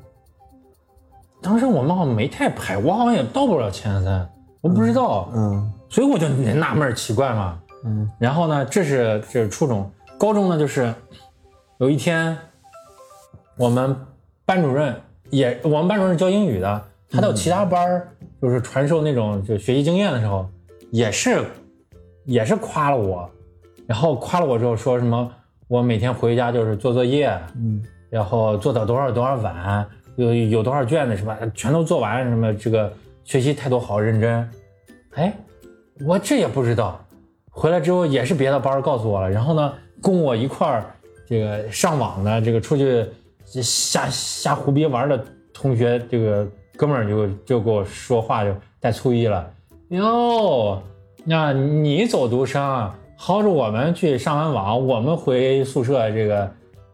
[1.40, 4.28] 当时我们好像没太排，我好像也到不了前三，
[4.60, 7.58] 我不知道，嗯所以我就纳闷奇怪嘛。
[7.84, 10.92] 嗯然后呢，这是这是初中，高中呢就是
[11.78, 12.36] 有一天，
[13.56, 13.96] 我们
[14.44, 14.94] 班主任
[15.30, 18.08] 也我们班主任教英语的，他到其他班儿
[18.42, 20.48] 就是传授那种就学习经验的时候，
[20.90, 21.44] 也是
[22.24, 23.30] 也是夸了我，
[23.86, 25.30] 然后夸了我之后说什么
[25.68, 29.86] 我每天回家就是做作业，嗯然后做到多少多少晚，
[30.16, 31.36] 有有多少卷子什么？
[31.54, 34.50] 全都做完，什么这个学习态度好认真。
[35.14, 35.32] 哎，
[36.06, 36.98] 我这也不知道。
[37.58, 40.94] 回来之后也是别的班儿告诉我了，然后呢，跟我一块儿
[41.26, 43.04] 这个上网的这个出去
[43.44, 49.50] 瞎瞎胡逼玩的同学，这个哥们儿就就跟我说话就带醋意了。
[49.88, 50.80] 哟，
[51.24, 52.62] 那你走读生，
[53.18, 56.48] 薅着我们去上完网，我们回宿舍这个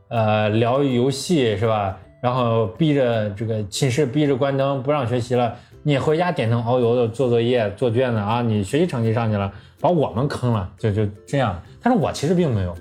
[0.09, 1.99] 呃聊游戏是吧？
[2.23, 5.55] 然后逼着这个寝室逼着关灯不让学习了，
[5.87, 11.63] 你回家点灯熬油的做作业做卷子啊，你学习成绩上去了，把我们坑了，就就这样。
[11.83, 12.75] 但是我其实并没有，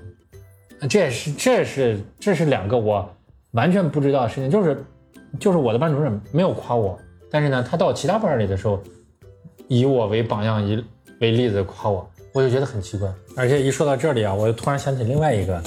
[0.88, 3.06] 这也是这是这是两个我
[3.50, 4.82] 完全不知道的事情，就是
[5.38, 6.98] 就是我的班主任没有夸我，
[7.30, 8.82] 但是呢，他到其他班里的时候，
[9.68, 10.82] 以我为榜样，以
[11.20, 13.12] 为例子夸我，我就觉得很奇怪。
[13.36, 15.62] 而且一说到这里啊，我就突然想起另外一个，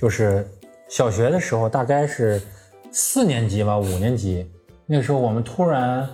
[0.00, 0.44] 就是
[0.88, 2.42] 小学的时候，大概是
[2.90, 4.50] 四年级吧，五年级，
[4.84, 6.08] 那个时候我们突然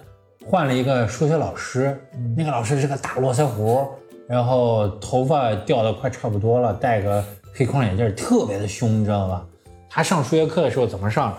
[0.45, 1.99] 换了一个数学老师，
[2.37, 3.89] 那个老师是个大络腮胡，
[4.27, 7.25] 然后头发掉的快差不多了，戴个
[7.55, 9.47] 黑框眼镜，特别的凶，你知道吧？
[9.89, 11.37] 他上数学课的时候怎么上？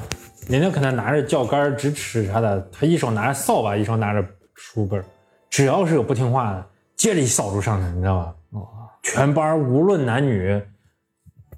[0.47, 5.03] 人家可能拿着教杆、直尺啥的，他一手拿着扫把，一手拿着书本，
[5.49, 8.35] 只要是有不听话的，接着一扫帚上去，你知道吧？
[8.51, 8.67] 哦，
[9.03, 10.61] 全班无论男女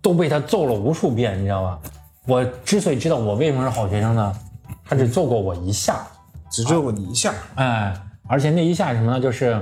[0.02, 1.80] 都被他揍了无数遍，你知道吧？
[2.28, 4.36] 我之所以知道我为什么是好学生呢，
[4.84, 6.08] 他只揍过我一下，
[6.56, 7.94] 只揍过你一下，哎，
[8.30, 9.20] 而且那一下是什么呢？
[9.20, 9.60] 就是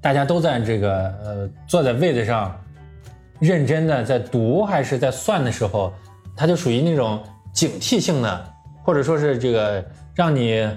[0.00, 2.56] 大家都在这个呃坐在位子上，
[3.40, 5.92] 认真的在读还是在算的时候，
[6.36, 7.20] 他就属于那种
[7.52, 8.48] 警惕性的，
[8.84, 10.70] 或者说是这个让你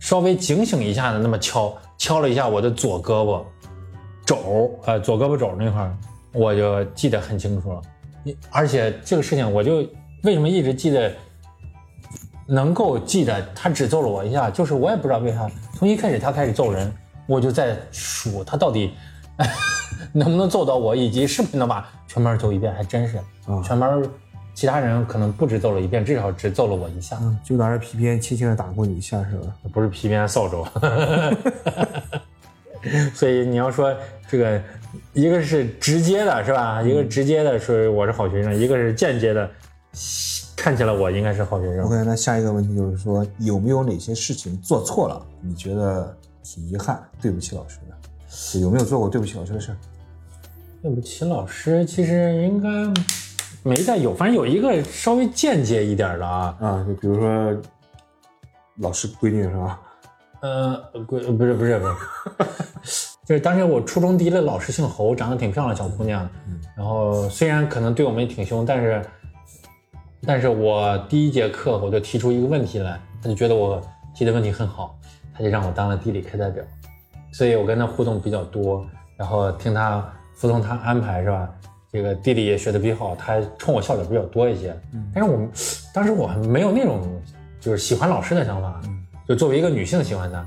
[0.00, 3.44] 稍微警醒一下的那么敲敲了一下我的左胳膊
[4.24, 5.94] 肘，呃左胳膊肘那块儿，
[6.32, 7.82] 我就记得很清楚了。
[8.50, 9.86] 而且这个事情我就
[10.22, 11.12] 为什么一直记得
[12.46, 16.92] 能够记得他只揍了我一下，就是我也不知道为啥，从一开始他开始揍人，
[17.26, 18.92] 我就在数他到底
[20.12, 23.16] 能不能揍到我，以及是不是能把全班揍一遍，还真是。
[23.46, 24.02] 啊全班
[24.54, 29.52] 其他人可能不止揍了一遍，至少只揍了我一下，嗯，就拿着皮鞭轻轻的打过你一下是吧？
[29.72, 30.64] 不是皮鞭扫帚。
[33.14, 33.96] 所以你要说
[34.28, 34.62] 这个，
[35.14, 36.82] 一个是直接的，是吧？
[36.82, 39.50] 一个直接的说我是好学生，一个是间接的，
[40.56, 41.84] 看起来我应该是好学生。
[41.84, 48.60] OK，那下一个问题就是说，有没有哪些事情做错了，你觉得挺遗憾，对不起老师的？
[48.60, 49.76] 有没有做过对不起老师的事儿？
[50.82, 52.68] 对不起，老师，其实应该
[53.62, 57.56] 没带有，反正有一个稍微间接一点的啊，啊，就比如说
[58.78, 59.80] 老师闺女是吧？
[60.40, 61.94] 呃，闺不是不是不是，
[63.24, 66.28] 就是当时我初中第一个老师姓侯，长得挺漂亮小姑娘，
[66.76, 69.02] 然后虽然可能对我们也挺凶，但是，
[70.26, 73.80] 但是我第一节课我就提出一个问题来，他就觉得我
[74.14, 74.98] 提的问题很好，
[75.34, 76.64] 他就让我当了地理课代表，
[77.32, 78.84] 所以我跟他互动比较多，
[79.16, 81.48] 然后听他服从他安排是吧？
[81.92, 84.76] 这个地理也学的比较好，他冲我笑的比较多一些，
[85.14, 85.48] 但是我们
[85.92, 87.00] 当时我还没有那种
[87.60, 88.80] 就是喜欢老师的想法，
[89.28, 90.46] 就作为一个女性喜欢他，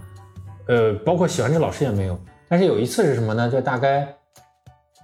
[0.68, 2.20] 呃，包括喜欢这老师也没有。
[2.50, 3.50] 但是有一次是什么呢？
[3.50, 4.08] 就大概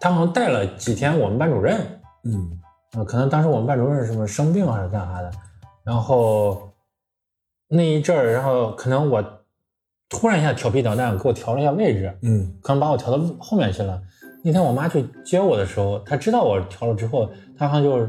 [0.01, 1.79] 他好像带了几天我们班主任，
[2.23, 2.59] 嗯
[2.95, 5.31] 呃，可能当时我们班主任是什么生病还是干啥的，
[5.83, 6.71] 然后
[7.67, 9.23] 那一阵儿，然后可能我
[10.09, 13.99] 突然一下调皮捣蛋，给我调了一下位置，嗯可能把我调到后面去了。
[14.43, 18.07] 那天我妈去接我的时候，她知道我调了之后，她好像就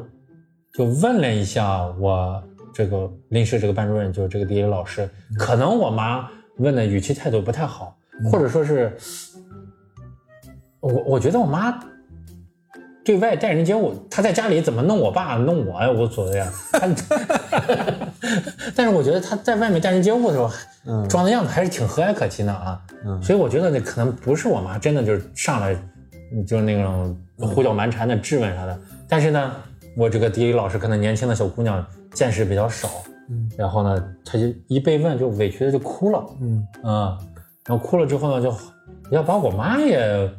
[0.75, 2.43] 就问了一下我
[2.75, 7.97] 这个临时这个班主任，就是这个地理老师，可能我妈问的语气态度不太好，
[8.31, 8.95] 或者说是，
[10.81, 11.81] 我我觉得我妈
[13.05, 16.89] 对外待人接物，他在家里怎么弄我爸弄我呀无所谓啊，她
[18.75, 20.51] 但是我觉得他在外面待人接物的时候，
[20.87, 21.09] 嗯。
[21.09, 22.81] 装的样子还是挺和蔼可亲的啊。
[23.05, 23.23] 嗯。
[23.23, 25.75] 所以我觉得那可能不是我妈真的就是上来
[26.33, 29.53] 嗯就是那种胡搅蛮缠的质问啥的，但是呢，
[29.97, 32.89] 我这个地理老师可能年轻的小姑娘见识比较少，
[33.29, 33.51] 嗯。
[33.57, 36.67] 然后呢，她就一被问就委屈的就哭了，嗯。
[36.83, 37.19] 嗯，
[37.67, 38.57] 然后哭了之后呢，就
[39.11, 40.31] 要把我妈也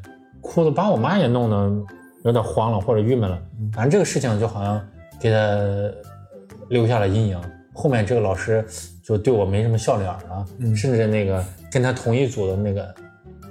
[0.41, 1.85] 哭的，把我妈也弄得
[2.25, 3.39] 有点慌了或者郁闷了，
[3.71, 4.85] 反正这个事情就好像
[5.19, 5.37] 给他
[6.69, 7.39] 留下了阴影。
[7.71, 8.65] 后面这个老师
[9.03, 12.93] 就对我没什么笑脸了，甚至那个跟他同一组的那个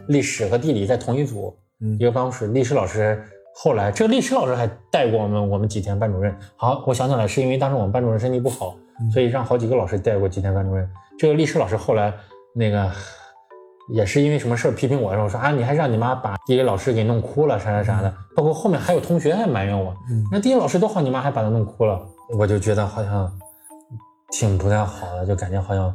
[0.09, 3.23] 历史和地理在同一组，嗯一个办公室，历史老师
[3.55, 6.35] 后来这个历史老师还带过我们我们几天班主任。
[6.57, 8.75] 好，我想起来是因为当时我们班主任身体不好，
[9.13, 10.89] 所以让好几个老师带过几天班主任。
[11.17, 12.13] 这个历史老师后来
[12.55, 12.91] 那个
[13.89, 18.13] 也是因为什么事儿批评我，然后说啊，你还让你妈把地理老师给弄哭了，啥啥啥的。
[18.35, 19.95] 包括后面还有同学还埋怨我，
[20.33, 22.01] 那地理老师多好，你妈还把他弄哭了，
[22.39, 23.31] 我就觉得好像
[24.31, 25.95] 挺不太好的，就感觉好像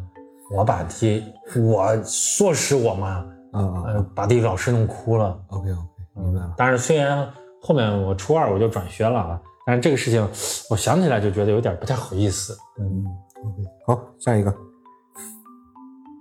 [0.56, 1.24] 我把地
[1.56, 5.38] 我唆使我妈，啊嗯呃，把地理老师弄哭了。
[5.48, 5.82] ，OK OK，
[6.16, 6.54] 明白了。
[6.56, 7.28] 但是，虽然
[7.62, 10.22] 后面我初二我就转学了啊，但是这个事情
[10.70, 12.56] 我想起来就觉得有点不太好意思。
[12.80, 13.04] 嗯
[13.44, 14.54] ，OK，好，下一个，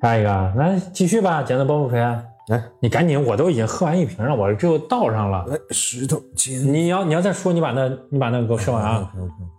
[0.01, 5.45] 下一个啊，来继续吧，剪刀包袱锤，来你赶紧，我都已经喝完一瓶了，我这又倒上了。
[5.47, 9.13] 来，石头剪你要你要再说，你把那你把那个给我说完啊。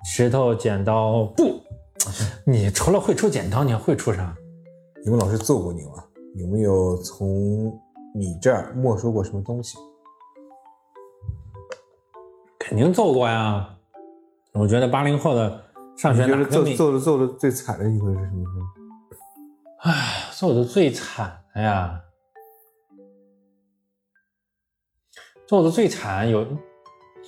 [0.06, 1.62] 石头剪刀布，
[2.45, 4.36] 你除了会出剪刀，你还会出啥？
[5.04, 6.04] 你们老师揍过你吗？
[6.36, 7.71] 有没有从
[8.15, 9.78] 你这儿没收过什么东西？
[12.58, 13.69] 肯定揍过呀。
[14.54, 15.62] 我觉得八零后的
[15.97, 18.65] 上学哪个没揍的揍的最惨的一回是什么时候？
[20.39, 22.02] 揍的最惨的呀，
[25.45, 26.47] 揍的最惨有，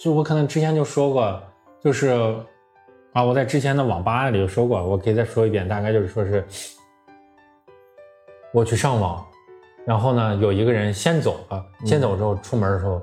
[0.02, 1.44] 就我可能之前就说过，
[1.84, 2.08] 就是
[3.12, 6.48] 啊，我在之前的网吧里就说过，我可以再说一遍，大概就是说是，
[8.54, 9.28] 我去上网，
[9.86, 13.02] 然后呢，有一个人先走了，先走之后出门的时候，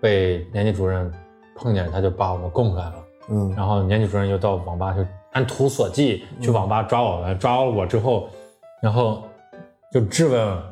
[0.00, 1.12] 被年级主任
[1.54, 3.04] 碰见，他就把我们供出来了。
[3.28, 8.30] 嗯然后年级主任又到网吧，就按图索骥去网吧抓我们，抓了我之后，
[8.86, 9.24] 然后
[9.92, 10.62] 就质问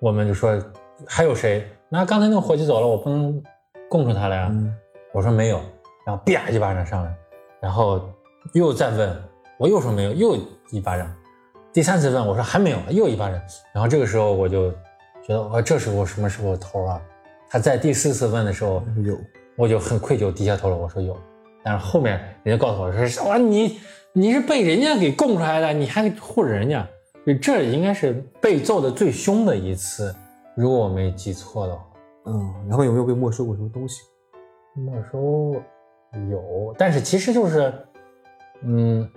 [0.00, 0.58] 我们，就说
[1.06, 1.68] 还有谁？
[1.90, 3.42] 那刚才那个伙计走了，我不能
[3.90, 4.48] 供出他来啊。
[4.50, 4.74] 嗯
[5.12, 5.60] 我说没有，
[6.06, 7.14] 然后啪一巴掌上来，
[7.60, 8.00] 然后
[8.54, 9.22] 又再问，
[9.58, 10.38] 我又说没有，又
[10.70, 11.14] 一巴掌，
[11.70, 13.38] 第三次问我说还没有，又一巴掌，
[13.74, 14.70] 然后这个时候我就
[15.22, 16.98] 觉得，我这时候什么时候头啊？
[17.50, 19.14] 他在第四次问的时候，有
[19.56, 21.14] 我就很愧疚，低下头了，我说有，
[21.62, 23.78] 但是后面人家告诉我说，哇，你
[24.14, 26.86] 你是被人家给供出来的，你还护着人家，
[27.36, 30.14] 这应该是被揍的最凶的一次，
[30.56, 31.84] 如果我没记错的话。
[32.26, 34.02] 嗯，然后有没有被没收过什么东西？
[34.74, 35.54] 没收
[36.30, 37.72] 有，但是其实就是，
[38.62, 39.08] 嗯，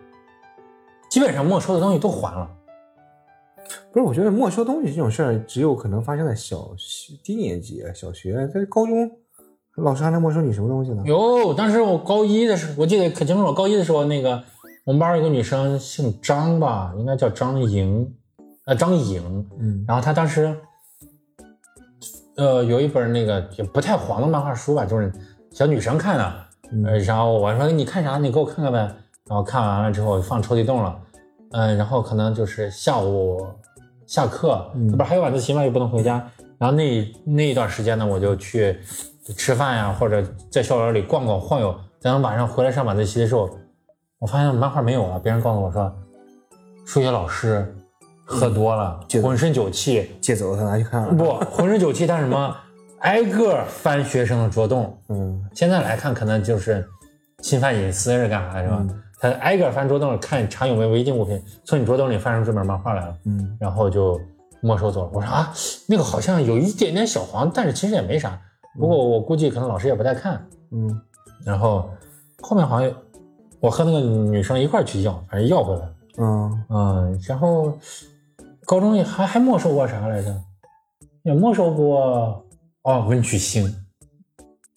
[1.09, 2.49] 基本上没收的东西都还了。
[3.91, 9.11] 不是，我觉得没收东西这种事儿，只有可能发生在小学低年级、小学，在高中，
[9.75, 11.03] 老师还能没收你什么东西呢？
[11.05, 13.53] 有，当时我高一的时候，我记得可清楚了。
[13.53, 14.41] 高一的时候，那个
[14.83, 18.11] 我们班有个女生姓张吧，应该叫张莹，
[18.65, 19.47] 呃，张颖。
[19.59, 20.57] 嗯然后她当时，
[22.35, 25.13] 呃，有一本那个也不太黄的漫画书吧，就是
[25.51, 26.33] 小女生看的。
[26.85, 28.17] 呃，然后我说你看啥？
[28.17, 28.79] 你给我看看呗。
[29.27, 30.99] 然后看完了之后放抽屉洞了。
[31.51, 33.45] 嗯、然后可能就是下午
[34.07, 36.27] 下课，那不是还有晚自习嘛，又不能回家。
[36.57, 38.79] 然后那那一段时间呢，我就去
[39.37, 41.75] 吃饭呀，或者在校园里逛逛晃悠。
[42.01, 43.47] 等晚上回来上晚自习的时候，
[44.21, 45.19] 我发现漫画没有了。
[45.19, 45.91] 别人告诉我说，
[46.85, 47.75] 数学老师
[48.23, 51.11] 喝多了，就浑身酒气，借走了他拿去看了。
[51.11, 52.55] 不，浑身酒气，他什么，
[52.99, 54.95] 挨个翻学生的桌洞。
[55.09, 56.87] 嗯现在来看，可能就是
[57.39, 58.85] 侵犯隐私是干啥的，是吧？
[59.19, 64.21] 他挨个翻桌洞，看查有没有违禁物品，从你桌洞里翻出这本漫画来了，嗯然后就
[64.61, 65.09] 没收走了。
[65.13, 65.51] 我说啊，
[65.87, 68.39] 那个好像有一点点小黄，但是其实也没啥。
[68.79, 70.47] 不过我估计可能老师也不太看。
[70.71, 71.01] 嗯
[71.43, 71.89] 然后
[72.39, 72.91] 后面好像
[73.61, 75.81] 我和那个女生一块去要，反正要回来。
[76.17, 77.71] 嗯嗯，然后
[78.65, 80.35] 高中也还还没收过啥来着？
[81.23, 82.43] 也没收过
[82.83, 83.73] 哦，文曲星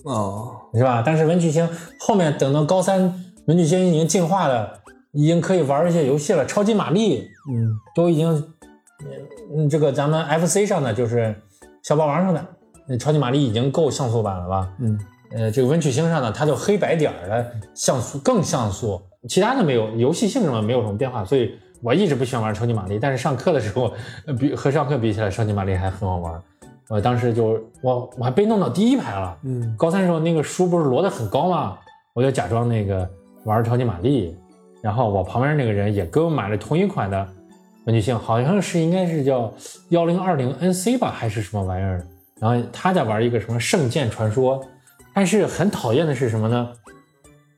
[0.04, 1.02] 哦是吧？
[1.04, 1.68] 但是文曲星
[1.98, 3.00] 后面等到高三，
[3.46, 4.80] 文曲星已经进化了，
[5.12, 8.54] 已经可以玩一些游戏了，超级玛丽嗯都已经，
[9.56, 11.34] 嗯，这个咱们 FC 上的就是
[11.82, 12.46] 小霸王上的，
[12.86, 14.70] 那超级玛丽已经够像素版了吧？
[14.78, 14.98] 嗯
[15.34, 22.98] 呃，这个文曲星上呢，它就黑白点儿的像素更像素，其他的没有，游戏性上没有什么变化，所以我一直不喜欢玩超级玛丽。
[23.00, 23.92] 但是上课的时候，
[24.26, 26.40] 呃比和上课比起来，超级玛丽还很好玩。
[26.88, 29.36] 我当时就我我还被弄到第一排了。
[29.42, 31.78] 嗯高三的时候那个书不是摞得很高吗？
[32.12, 33.08] 我就假装那个
[33.44, 34.36] 玩超级玛丽，
[34.82, 37.26] 然后我旁边那个人也给我买了同一款的
[37.86, 39.52] 文曲星，好像是应该是叫
[39.88, 42.06] 幺零二零 NC 吧，还是什么玩意儿的。
[42.38, 44.62] 然后他在玩一个什么圣剑传说，
[45.14, 46.72] 但是很讨厌的是什么呢？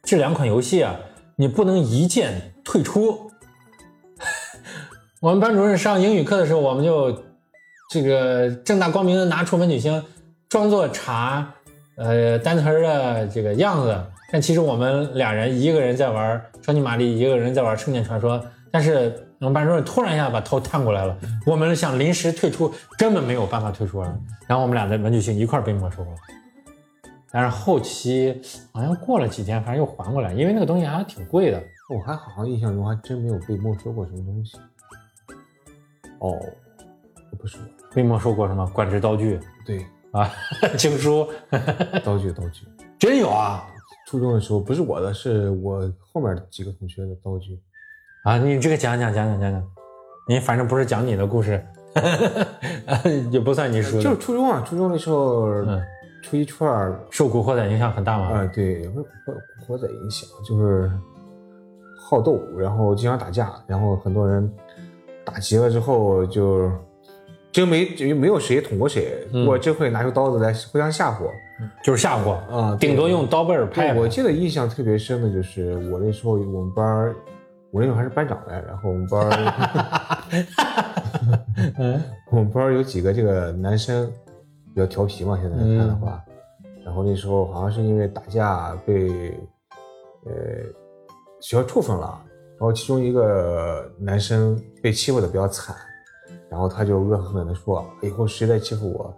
[0.03, 0.95] 这两款游戏啊，
[1.35, 3.31] 你不能一键退出。
[5.21, 7.25] 我们班主任上英语课的时候，我们就
[7.91, 10.01] 这个正大光明的拿出文曲星，
[10.49, 11.53] 装作查
[11.97, 13.99] 呃单词的这个样子，
[14.31, 18.41] 但其实我们俩人一个人在玩超级玛丽，一个人在玩圣剑传说，
[18.71, 21.17] 但是我们班主任突然一下把头探过来了，
[21.47, 24.17] 我们想临时退出，根本没有办法退出了，
[24.47, 26.11] 然后我们俩的文曲星一块被没收了。
[27.31, 28.41] 但是后期
[28.73, 31.63] 好像过了几天，反正又还过来，因为那个东西还挺贵的。
[31.89, 34.59] 我还好像印象中还真没有被没收过什么东西。
[36.19, 36.31] 哦，
[37.31, 37.61] 我不说，
[37.95, 40.31] 被没收过什么管制刀具对，啊、
[40.77, 41.29] 情书，
[42.03, 42.67] 刀具刀具。
[42.99, 43.67] 真有啊
[44.09, 47.61] 初中的时候不是我的，是我后面几个同学的刀具。
[48.25, 48.39] 啊！
[48.39, 49.69] 你这个讲讲讲讲讲讲，
[50.29, 51.65] 你反正不是讲你的故事，
[53.31, 54.03] 也不算你说的。
[54.03, 55.81] 就是初中啊，初中的时候，嗯
[56.27, 58.27] 初一初二，受古惑仔影响很大吗。
[58.27, 59.07] 啊，对，不是
[59.65, 60.91] 古惑仔影响，就是
[61.97, 64.53] 好斗，然后经常打架，然后很多人
[65.25, 66.69] 打急了之后就
[67.53, 71.31] 真没就没有谁捅过谁，嗯我真会拿出刀子来互相吓唬
[71.81, 73.95] 就是吓唬，啊，顶多用刀背儿拍。
[73.95, 77.15] 我记得印象特别深的就是我那时候我们班儿，
[77.71, 79.55] 我那时候还是班长来，然后我们班
[82.33, 84.11] 我们班儿有几个这个男生
[84.77, 86.23] 比较调皮嘛，现在嗯看的话，
[86.85, 89.09] 然后那时候好像是因为打架被
[90.27, 90.33] 呃
[91.41, 92.23] 学校处分了，
[92.59, 95.75] 然后其中一个男生被欺负的比较惨，
[96.51, 99.15] 然后他就恶狠狠地说，以后谁再欺负我，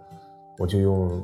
[0.59, 1.21] 我就用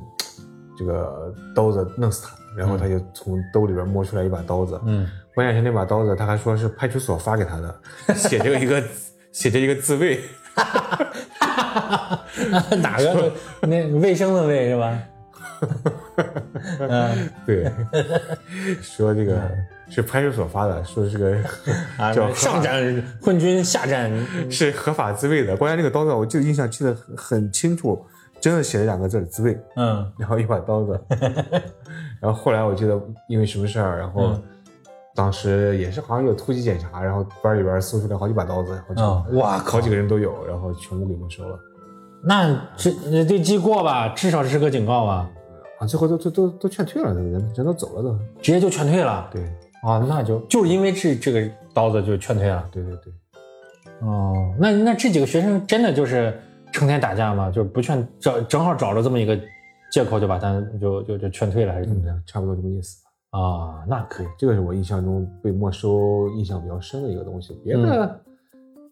[0.78, 2.36] 这个刀子弄死他。
[2.58, 7.74] 然后他就从兜里边摸出来一把刀子，嗯，关键是那把刀子他还说是派出所发给他的，
[8.16, 8.84] 写着一个
[9.32, 10.20] 写着一个自卫。
[12.82, 13.32] 哪个
[13.62, 15.00] 那卫生的卫是吧？
[16.80, 17.72] 嗯 对，
[18.82, 19.40] 说这个
[19.90, 21.38] 是派出所发的，说是个
[21.98, 24.12] 啊叫，上战混军，下战
[24.52, 25.56] 是合法自卫的。
[25.56, 28.06] 关键这个刀子，我记得印象记得很很清楚，
[28.42, 31.00] 真的写了两个字“自卫嗯”， 然后一把刀子。
[32.20, 34.44] 然后后来我记得因为什么事儿，然后嗯
[35.16, 39.90] 当时也是好像有突击检查，然后班里边搜出来好几把刀子，好几、啊，哇靠好几！
[39.90, 41.58] 个人都有，然后全部给没收了。
[42.28, 42.92] 那这
[43.24, 44.10] 这记过吧？
[44.10, 45.30] 至少是个警告吧？
[45.80, 48.18] 啊，最后都都都都劝退了，人人都走了都。
[48.42, 49.44] 直接就劝退了对
[49.84, 50.04] 啊？
[50.08, 52.68] 那就就是因为这这个刀子就劝退了。
[52.72, 53.14] 对对对，
[54.00, 56.34] 哦，那那这几个学生真的就是
[56.72, 57.52] 成天打架吗？
[57.52, 59.38] 就是不劝，找正好找了这么一个
[59.92, 62.10] 借口就把他就就就劝退了，还是怎么着？
[62.10, 63.04] 嗯，差不多这个意思。
[63.32, 64.28] 啊，那可以。
[64.38, 67.54] 这个是我印象中被没收印象比较深的一个东西。
[67.64, 68.20] 别的，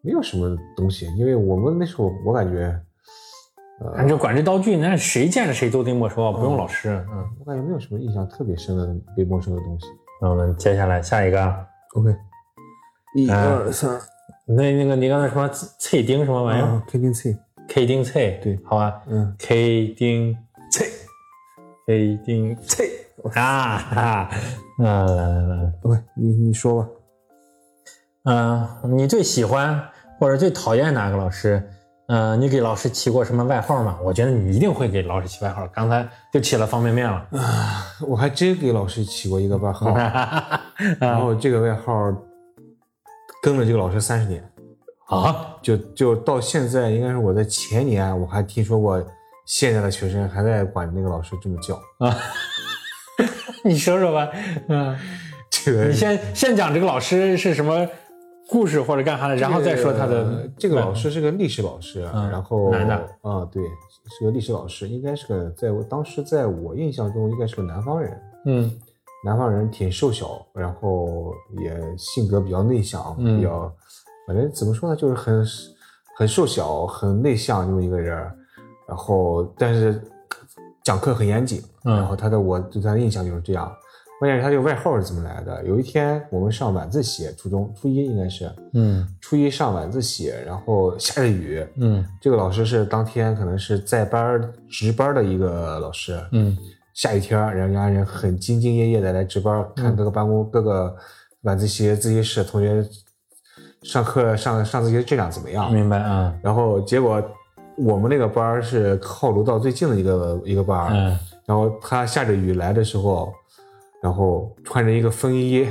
[0.01, 2.77] 没有什么东西，因为我们那时候我感觉，
[3.95, 7.05] 反正管制刀具，那谁见着谁都得没收，不用老师。
[7.11, 9.87] 嗯，我感觉没有什么印象特别深的被没收的东西。
[10.21, 11.53] 那我们接下来下一个
[11.95, 12.15] ，OK，
[13.15, 13.99] 一二三，
[14.45, 20.37] 那那个你刚才说脆丁什么玩意儿？K 丁脆，K 丁脆，对，好吧，嗯，K 丁
[20.71, 20.87] 脆
[21.87, 22.87] ，K 丁脆，
[23.35, 24.29] 啊哈，啊
[24.79, 26.89] 来来来，OK，你你说吧，
[28.83, 29.81] 嗯，你最喜欢
[30.19, 31.61] 或者最讨厌哪个老师？
[32.15, 33.97] 嗯，你给老师起过什么外号吗？
[34.03, 35.65] 我觉得你一定会给老师起外号。
[35.73, 37.87] 刚才就起了方便面了啊！
[38.07, 39.91] 我还真给老师起过一个外号
[41.01, 42.13] 然后这个外号
[43.41, 44.47] 跟了这个老师三十年
[45.07, 49.03] 啊，就就到现在，应该是我在前年我还听说过，
[49.47, 52.15] 现在的学生还在管那个老师这么叫啊。
[53.65, 54.29] 你说说吧，
[54.69, 54.95] 嗯，
[55.49, 57.87] 这个你先先讲这个老师是什么？
[58.53, 62.95] 故事或者干啥的，然后再说他的这个老师是个历史老师，然后男的。
[63.23, 68.71] 啊，对，是个历史老师，应该是个在我当时在我印象中应该是个南方人，嗯，
[69.25, 71.33] 南方人挺瘦小，然后
[71.63, 73.73] 也性格比较内向，比较
[74.27, 75.43] 反正怎么说呢，就是很
[76.15, 78.15] 很瘦小，很内向这么一个人，
[78.87, 79.99] 然后但是
[80.83, 83.75] 讲课很严谨，然后他的我对他的印象就是这样。
[84.19, 85.65] 关键是他这个外号是怎么来的？
[85.65, 96.57] 有一天我们上晚自习，初中初一应该是，嗯，初一上晚自习，然后下着雨，嗯，这个老师是当天可能是在班值班的一个老师，嗯，
[96.93, 100.95] 下雨天，人家人很兢兢业业的来值班，看各个办公、各个
[101.41, 102.81] 晚自习、自习室同学
[103.81, 105.69] 上课上上自习质量怎么样？
[105.69, 106.33] 明白啊。
[106.41, 107.21] 然后结果
[107.75, 113.33] 我们那个班是靠楼道最近的一个一个班，嗯，然后他下着雨来的时候。
[114.03, 115.65] 然后穿着一个风衣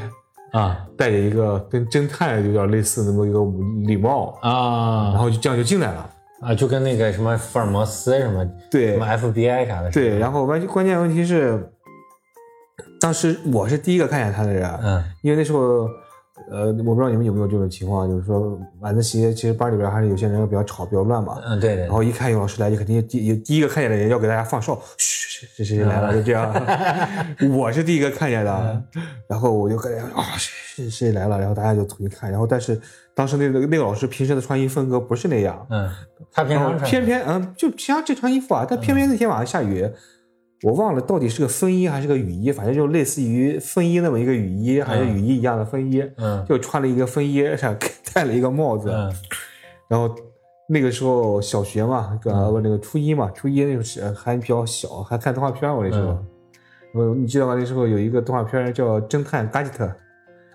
[0.53, 3.39] 啊，戴着一个跟侦探有点类似那么一个
[3.87, 6.11] 礼帽啊，然后就这样就进来了。
[6.41, 11.71] 啊，就跟那个什么福尔摩斯什么对，什么 FBI 啥的对，然后关关键问题是，
[13.01, 15.87] 当时我是第一个看见他的人，嗯，因为那时候。
[16.51, 21.41] 呃，我不知道你们有没有这种情况，就是说晚自习其实班里边还是有些人比较吵、比较乱嘛。
[21.45, 21.85] 嗯，对对。
[21.85, 26.53] 然后一看有老师来，就肯定第第一个看见的人要给大家放哨，嘘，谁谁谁来了，就这样。
[27.57, 28.83] 我是第一个看见的，
[29.29, 32.31] 然后我就感觉啊，谁谁谁来了，然后大家就重新看。
[32.31, 32.81] 然后但是
[33.15, 35.89] 当时那个那个老师平时的穿衣风格不是那样，嗯，
[36.33, 39.89] 他平常偏偏嗯就平常这穿衣服啊，但偏偏那天晚上下雨。
[40.63, 47.77] 我忘了到底是个风衣还是个雨衣，反正就类似于风衣那么一个雨衣，还是雨衣一样的风衣，嗯，就穿了一个风衣，上
[48.15, 49.13] 戴了一个帽子，嗯，
[49.89, 50.15] 然后
[50.69, 56.17] 那个时候小学嘛，那个初一嘛，初一那时候还比较小，还看动画片，我那时候，
[56.95, 57.57] 我你知道吗？
[57.59, 59.85] 那时候有一个动画片叫《侦探嘎吉特》，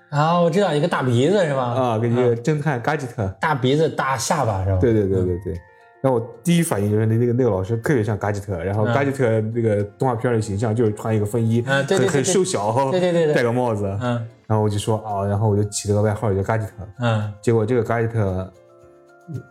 [0.09, 1.63] 啊，我知道一个大鼻子是吧？
[1.63, 4.77] 啊，跟一个侦探嘎吉特，大鼻子大下巴是吧？
[4.79, 5.53] 对对对对对。
[6.01, 18.53] 然后我第一反应就是那那个那个老师特别像嘎吉特，然后嘎吉特那个动画片的形象就是穿一个风衣，很很瘦小，对对对，戴个帽子，嗯，然后我就说啊，然后我就起了个外号叫嘎吉特，嗯，结果这个嘎吉特，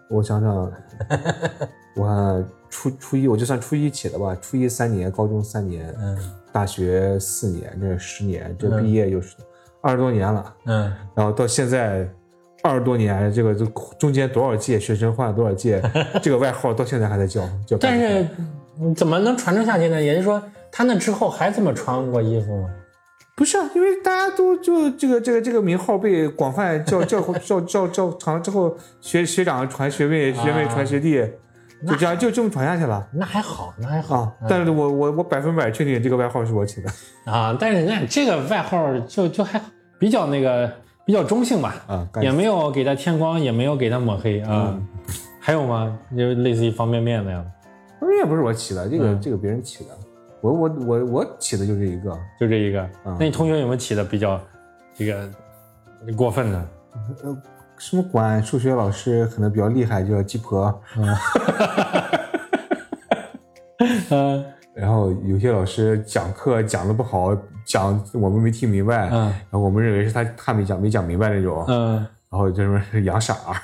[0.08, 0.72] 我想想，
[1.96, 6.16] 我初初一我就算初一起的吧，初一三年，高中三年，嗯，
[6.52, 9.34] 大学四年，这是十年，这毕业就是
[9.82, 12.08] 二十多年了，嗯，然后到现在。
[12.66, 13.64] 二十多年，这个就
[13.96, 15.80] 中间多少届学生换了多少届，
[16.20, 17.76] 这个外号到现在还在叫叫。
[17.78, 18.26] 但是
[18.96, 20.02] 怎么能传承下去呢？
[20.02, 20.42] 也就是说，
[20.72, 22.68] 他那之后还这么穿过衣服吗？
[23.36, 31.22] 不是啊，因为大家都就这个这个这个名号被广泛叫 叫叫叫叫长之后，学学长传学妹，学妹传学弟，
[31.86, 33.06] 就这样就这么传下去了。
[33.12, 34.36] 那还好，那还好。
[34.48, 36.90] 但是我我我百分百确定这个外号是我起的
[37.30, 37.56] 啊。
[37.60, 39.60] 但是那这个外号就就还
[40.00, 40.68] 比较那个。
[41.06, 44.76] 比较中性吧，啊，也没有给他添光，也没有给他抹黑啊。
[45.40, 45.96] 还有吗？
[46.18, 47.50] 就类似于方便面那样的。
[48.00, 49.90] 方便面不是我起的，这个这个别人起的。
[50.40, 52.90] 我我我我起的就这一个，就这一个。
[53.18, 54.40] 那你同学有没有起的比较
[54.94, 55.30] 这个
[56.16, 56.68] 过分的？
[57.22, 57.36] 呃，
[57.78, 60.82] 什么管数学老师可能比较厉害，叫鸡婆。
[64.10, 64.44] 嗯。
[64.74, 67.32] 然后有些老师讲课讲的不好，
[67.66, 71.96] 讲我们没听明白，嗯，然后我们认为是他他没讲没讲明白那种，嗯，
[72.30, 73.60] 然后就是养傻儿。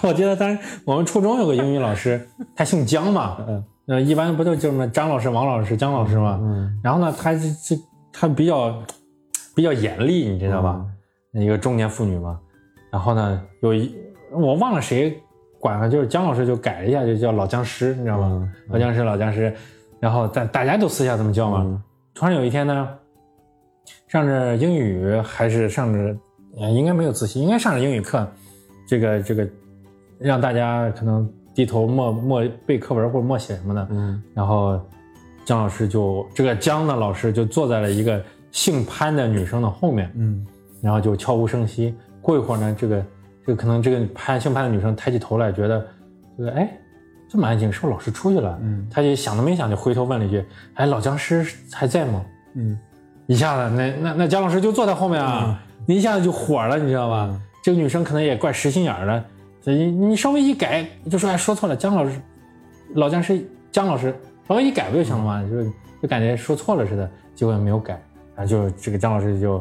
[0.02, 3.36] 我记得当时我们初中有个英语老师，他姓姜嘛，
[3.86, 6.38] 嗯，一般不就就什么张老师、王老师、姜老师嘛？
[6.42, 7.76] 嗯，然后呢，他这这
[8.12, 8.82] 他比较
[9.54, 10.84] 比较严厉，你知道吧？
[11.32, 12.40] 一个中年妇女嘛，
[12.90, 13.94] 然后呢，有一
[14.32, 15.20] 我忘了谁。
[15.60, 18.46] 管了，就是姜老师就改了一下，就叫老僵尸，你知道吗？
[18.68, 19.50] 老僵尸，老僵尸。
[20.04, 21.82] 然后大大家都私下这么叫嘛。
[22.12, 22.88] 突然有一天呢，
[24.06, 26.14] 上着英语还是上着
[26.60, 28.28] 呃应该没有自习，应该上着英语课，
[28.86, 29.48] 这个这个
[30.18, 34.78] 让大家可能低头默默背课文或者默写什么的，嗯然后
[35.46, 40.46] 姜老师就这个姜的老师就坐在了一个姓潘的女生的后面，嗯
[40.82, 41.94] 然后就悄无声息。
[42.20, 43.06] 过一会儿呢，这个
[43.46, 45.82] 这个可能这个潘姓潘的女生抬起头来，觉得
[46.36, 46.70] 这个哎
[47.34, 48.56] 这么安静，是不是老师出去了？
[48.62, 52.24] 嗯他就想都没想就回头问了一句：“哎，老僵尸还在吗
[52.54, 52.78] 嗯？”
[53.26, 57.36] 一下子，那那那姜老师就坐在后面啊，那一下子就火了，你知道吧？
[57.60, 59.24] 这个女生可能也怪实心眼儿的，
[59.64, 62.12] 你你稍微一改就说哎说错了，姜老师
[62.94, 64.14] 老僵尸姜老师
[64.46, 65.42] 稍微一改不就行了吗？
[65.50, 65.64] 就
[66.02, 68.00] 就感觉说错了似的，结果也没有改，
[68.36, 69.60] 然后就这个姜老师就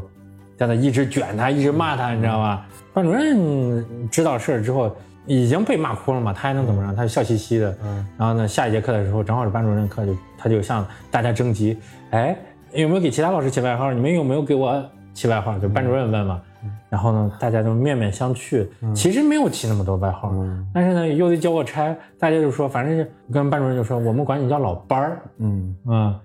[0.55, 2.67] 在那一直卷他，一直骂他，你知道吧？
[2.93, 4.95] 班主任知道事儿之后
[5.25, 6.95] 已经被骂哭了嘛，他还能怎么着？
[6.95, 7.75] 他就笑嘻嘻的。
[7.83, 11.77] 嗯然后呢，下一节课的时候正好是班主任课，就他就向大家征集，
[12.11, 12.35] 哎，
[12.73, 13.91] 有没有给其他老师起外号？
[13.91, 15.57] 你们有没有给我起外号？
[15.59, 16.41] 就班主任问嘛。
[16.89, 26.19] 然后呢，大家就面面相觑，其实没有起那么多外号，嗯但是呢，又得交个差，大家就说，反正是跟班主任就说，我们管你叫老班儿，嗯嗯，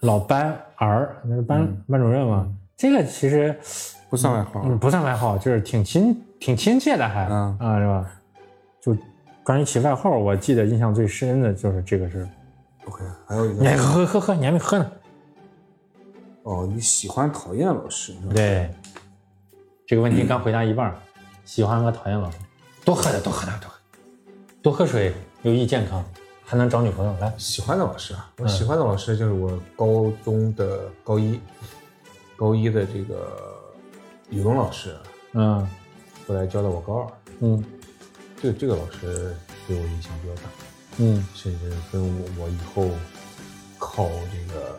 [0.00, 2.46] 老班儿，那是班、班主任嘛。
[2.76, 3.58] 这个其实
[4.10, 4.62] 不算外号。
[4.64, 8.06] 嗯不算外号，就是挺亲挺亲切的还，嗯啊是吧？
[8.80, 8.96] 就
[9.44, 12.28] 关于起外号，我记得印象最深的就是这个事儿。
[12.86, 14.90] OK，还有一你还喝喝喝，你还没喝呢。
[16.42, 18.14] 哦，你喜欢讨厌老师？
[18.34, 18.70] 对，
[19.86, 20.98] 这个问题刚回答一半儿，
[21.44, 22.38] 喜欢和讨厌老师，
[22.84, 23.76] 多喝点，多喝点，多喝，
[24.62, 25.12] 多喝水
[25.42, 26.02] 有益健康，
[26.42, 27.14] 还能找女朋友。
[27.20, 31.38] 来，喜欢的老师啊，我喜欢的老师就是我高中的高一，
[32.36, 33.56] 高一的这个
[34.30, 34.96] 语文老师，
[35.34, 35.68] 嗯
[36.26, 37.06] 后来教到我高二，
[37.40, 37.64] 嗯
[38.42, 39.34] 这个这个老师
[39.68, 40.42] 对我影响比较大，
[40.98, 42.90] 嗯甚至跟我我以后
[43.78, 44.78] 靠这个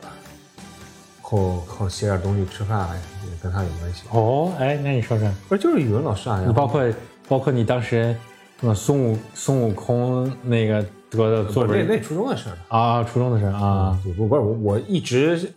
[1.22, 4.04] 靠靠写点东西吃饭啊也跟他有关系。
[4.12, 6.84] 哦，哎，那你说说，不是就是语文老师啊，你包括
[7.28, 8.16] 包括你当时
[8.60, 12.58] 什么孙悟孙悟空那个得的作文那那初中的事儿。
[12.76, 15.52] 啊，初中的事儿啊，就不不是我我一直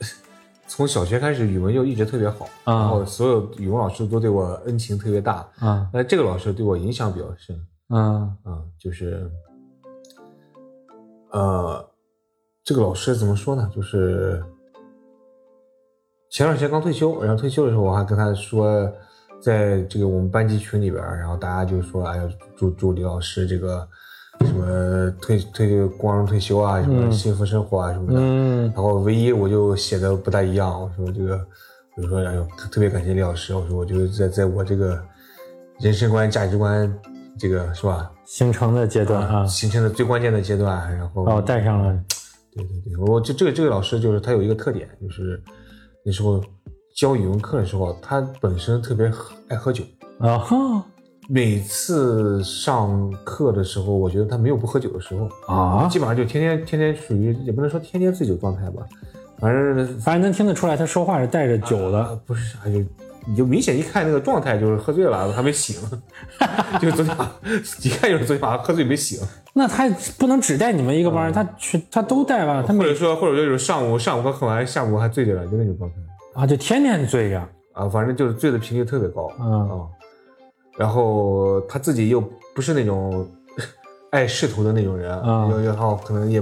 [0.66, 7.58] 从小学开始语文就一直特别好，啊然后所有语文老师都对我恩情特别大，啊那这个老师对我影响比较深
[7.90, 9.30] 嗯啊，就是
[11.32, 11.84] 呃，
[12.64, 13.70] 这个老师怎么说呢？
[13.74, 14.42] 就是
[16.30, 18.90] 前段时间刚退休，然后退休的时候我还跟他说，
[19.40, 23.86] 在这个我们班级群里边儿，然后大家就说，哎呀，祝祝李老师这个
[24.40, 28.18] 什么退退光荣退休啊，什么幸福生活啊什么的。
[28.18, 31.46] 嗯然后唯一我就写的不大一样，我说这个，
[31.96, 35.00] 我就说哎呦，特特别感谢李老师，我说我就是在在我这个
[35.80, 36.92] 人生观、价值观
[37.38, 41.92] 这个是吧，形成的阶段啊，形成的最关键的阶段，然后把我带上了，
[42.54, 45.42] 对对对，我这这个这个老师就是他有一个特点，就是
[46.04, 46.42] 那时候
[46.96, 49.12] 教语文课的时候，他本身特别
[49.48, 49.82] 爱喝酒。
[50.20, 50.84] 啊哈
[51.26, 58.82] 每次上课的时候，我觉得他没有不喝酒的时候，啊，基本上就天天天天属于也不能说天天醉酒状态吧，
[59.38, 61.98] 反正反正能听得出来，他说话是带着酒的。
[61.98, 62.78] 啊，不是啥，就
[63.26, 65.76] 你就明显一看那个状态就是喝醉了，还没醒，
[66.80, 67.28] 就昨天晚
[67.82, 69.18] 一看就是昨天晚上喝醉没醒，
[69.54, 72.62] 那他不能只带你们一个班儿，他去他都带吧？
[72.66, 75.96] 他每或者说或者就是上午上午刚喝完，下午还醉着了，就那种状态。
[76.34, 77.40] 啊就天天醉着。
[77.72, 79.30] 啊，反正就是醉的频率特别高。
[79.40, 79.68] 嗯。
[79.70, 79.86] 啊，
[80.76, 82.22] 然后他自己又
[82.54, 83.28] 不是那种
[84.10, 85.64] 爱仕途的那种人，嗯。
[85.64, 86.40] 然后可能也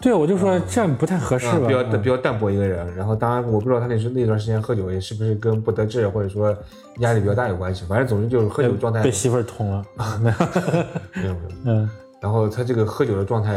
[0.00, 1.64] 对，我就说这样不太合适吧？
[1.64, 2.94] 啊比较嗯比较淡薄一个人。
[2.94, 6.54] 然后当然我不知道他那时那段时间喝酒也是不是跟不得志或者说
[6.98, 9.84] 压力比较大有关系，反正总之就是喝酒状态被媳妇儿捅了。
[10.20, 11.48] 没有没有。
[11.64, 13.52] 嗯然后他这个喝酒的状态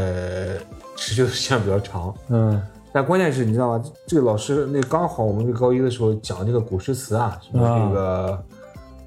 [0.96, 2.62] 持续的时间比较长，嗯
[2.92, 3.84] 但关键是你知道吗？
[4.06, 8.44] 这个老师那刚好我们这高一的时候讲这个古诗词啊，什么这个、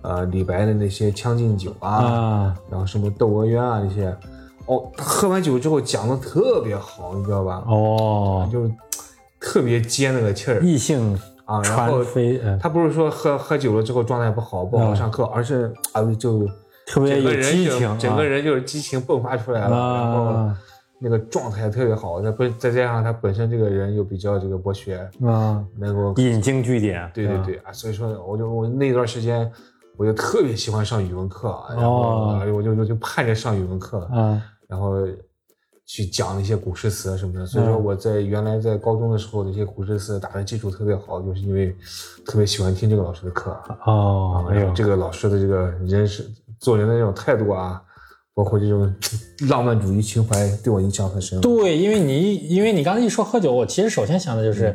[0.03, 4.16] 呃李白的那些《将进酒》啊，啊然后什么《窦娥冤》啊那些，
[4.66, 7.62] 哦，他喝完酒之后讲的特别好，你知道吧？
[7.66, 8.70] 哦，就是
[9.40, 10.60] 特别接那个气儿。
[10.60, 11.60] 异性啊。
[11.62, 16.46] 然后传飞，嗯，他不是说喝喝酒了之后状态不好不好上课，而是啊就
[16.86, 20.24] 特别有整个人就激情，整个人就是激情迸发出来了，然后。
[20.24, 20.58] 啊
[21.04, 29.50] 那个状态特别好，再不再加上他本身这个人又比较这个博学，啊，能够引经据典，对对对啊，所以说我就我那段时间
[29.96, 34.40] 我就特别喜欢上语文课，啊然后我就我就盼着上语文课，啊
[34.73, 35.07] 然后
[35.85, 37.45] 去讲一些古诗词什么的。
[37.45, 41.77] 所以说嗯我在原来在高中的时候，那些古诗词打的基础特别好，就是因为
[42.25, 43.51] 特别喜欢听这个老师的课，
[43.85, 46.27] 哦，哎呦，这个老师的这个人是
[46.59, 47.83] 做人的那种态度啊，
[48.33, 48.91] 包括这种
[49.51, 51.39] 浪漫主义情怀，对我影响很深。
[51.43, 54.75] 对，因为你因为你刚才一说喝酒，我其实首先想的就是，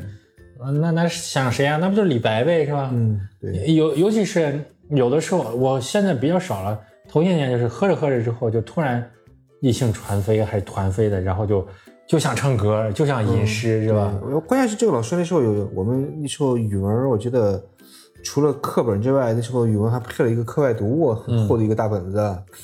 [0.59, 1.77] 呃那那想谁啊？
[1.77, 2.91] 那不就是李白呗，是吧？
[2.93, 6.79] 嗯，对，尤尤其是有的时候我现在比较少了，
[7.09, 9.03] 头些年就是喝着喝着之后就突然
[9.59, 11.65] 异性传飞还是团飞的，然后就
[12.07, 14.13] 就想唱歌，就想吟诗，是吧？
[14.23, 17.63] 对关键是这个老师那时候有我们那时候语文，我觉得
[18.23, 22.17] 除了课本之外，那时候语文还配了一个课外读物，很厚的一个大本子。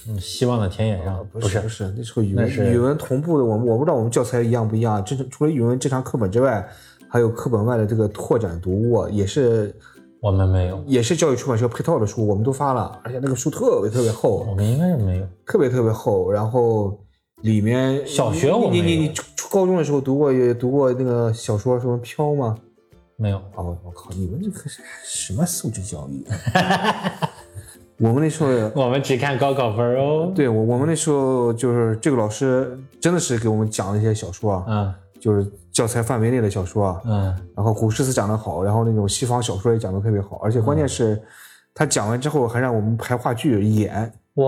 [0.07, 5.03] 嗯，希望的田野上不是不是，那时候语文是语文同步的，我们我不知道我们教材一样不一样。
[5.03, 6.65] 这除了语文正常课本之外，
[7.07, 9.73] 还有课本外的这个拓展读物，也是
[10.23, 15.27] 我们没有，也是教育出版社配套的书，我们都发了，而且那个书特别特别厚，我们应该是没有。
[15.45, 16.97] 特别特别厚，然后
[17.41, 22.57] 里面小学你你你初初高中的时候读过也读过那个小说什么飘吗？
[23.17, 26.25] 没有，哦，我靠，你们这个是什么素质教育？
[27.99, 28.49] 我们那时候，
[28.81, 30.31] 我们只看高考分哦。
[30.33, 41.21] 对我我们那时候就是这个老师真的是给我们讲了一些小说啊，嗯就是教材范围内的小说啊，嗯，然后古诗词讲得好，然后那种西方小说也讲得特别好，而且关键是，
[41.73, 44.13] 他讲完之后还让我们排话剧演。
[44.35, 44.45] 哇，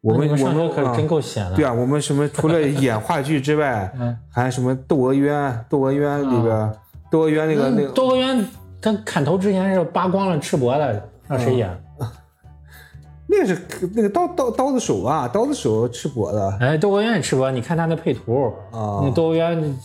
[0.00, 1.56] 我们我们可真够闲的。
[1.56, 5.34] 对啊，我们什么除了演话剧之外， 嗯还什么《窦娥冤》，
[5.68, 6.72] 《窦娥冤》里边，
[7.10, 8.44] 窦娥冤》那个那个，窦娥冤
[8.82, 11.68] 他砍头之前是扒光了赤膊的，让谁演？
[13.30, 13.60] 那个是
[13.94, 19.10] 那个刀刀刀子手啊，刀子手赤膊的哎，窦娥冤也赤膊，你看他那配图，啊那。
[19.10, 19.78] 窦娥冤，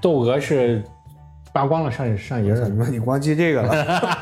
[0.00, 0.82] 窦娥是
[1.52, 4.18] 扒光了上上营你们你光记这个了，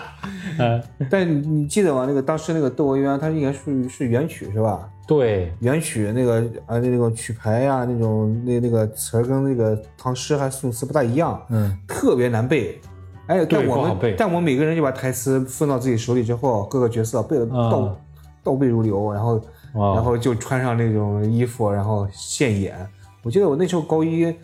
[0.58, 2.04] 嗯， 但你你记得吗？
[2.06, 4.88] 那个当时那个《窦娥冤》，它应该属于是元曲是吧？
[5.06, 12.80] 对，元曲那个啊，那那种曲牌呀、那种那那个词儿跟那个唐诗还宋词不大一样，嗯，特别难背。
[13.26, 17.96] 哎，但我们但我们每个人就把台词分到自己手里之后，各个角色背的倒、啊
[18.42, 19.34] 倒背如流，然后
[19.74, 22.74] 哇然后就穿上那种衣服，然后现演。
[23.22, 24.34] 我记得我那时候高一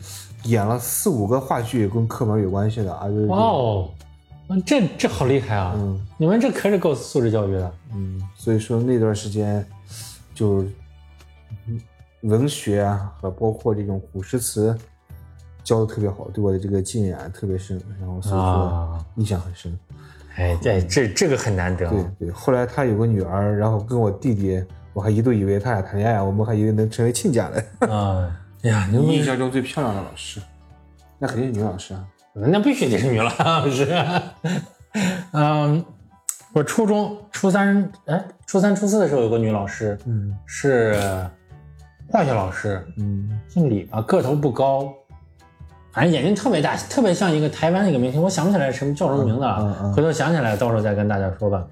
[0.44, 3.84] 演了四五个话剧，跟课本有关系的啊，就是哇
[4.66, 5.72] 这这好厉害啊！
[5.76, 7.72] 嗯你们这可是够素质教育的。
[7.94, 9.66] 嗯，所以说那段时间
[10.34, 10.62] 就
[11.66, 11.80] 嗯
[12.22, 14.76] 文学啊和包括这种古诗词
[15.62, 19.76] 教的特别好，对我的这个浸染特别深，然后所以说啊印象很深。
[20.36, 21.88] 哎，这这这个很难得。
[21.88, 27.88] 对对，后来他有个女儿，然后跟我弟弟，我还一度以为他俩谈恋爱，我们还以为能成为亲家呢。
[27.88, 30.40] 啊， 哎呀，你们印象中最漂亮的老师，
[31.18, 32.02] 那肯定是女老师啊。
[32.32, 33.86] 那必须得是女老师。
[35.32, 35.84] 嗯，
[36.54, 40.98] 我初中初三，哎，初三初四的时候有个女老师，嗯是
[42.08, 44.92] 化学老师，嗯姓李吧，个头不高，
[45.92, 51.62] 反正眼睛特别大，特别像一个台湾的一个明星，我想不起来什么叫什么名字了，嗯嗯嗯回头想起来到时候再跟大家说吧。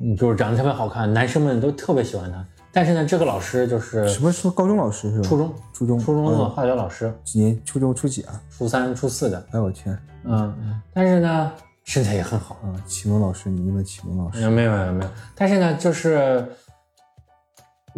[0.00, 2.46] 嗯，就是长得特别好看，男生们都特别喜欢她。
[2.72, 5.28] 但是呢，这个老师就是什么什么高中老师是吧？
[5.28, 7.62] 初中初中初中的嗯化学老师，几年？
[7.64, 8.40] 初中初几啊？
[8.50, 11.52] 初三初四的，哎我天嗯，但是呢，
[11.84, 12.54] 身材也很好。
[12.62, 12.72] 啊！
[12.86, 14.38] 启蒙老师，你们的启蒙老师。
[14.48, 16.46] 没有没有没有，但是呢，就是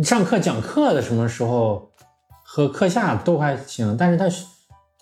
[0.03, 1.91] 上课讲课的什么时候
[2.43, 4.27] 和课下都还行，但是他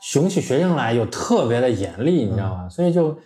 [0.02, 2.68] 熊起学生来又特别的严厉，你知道吧？
[2.68, 3.16] 所以就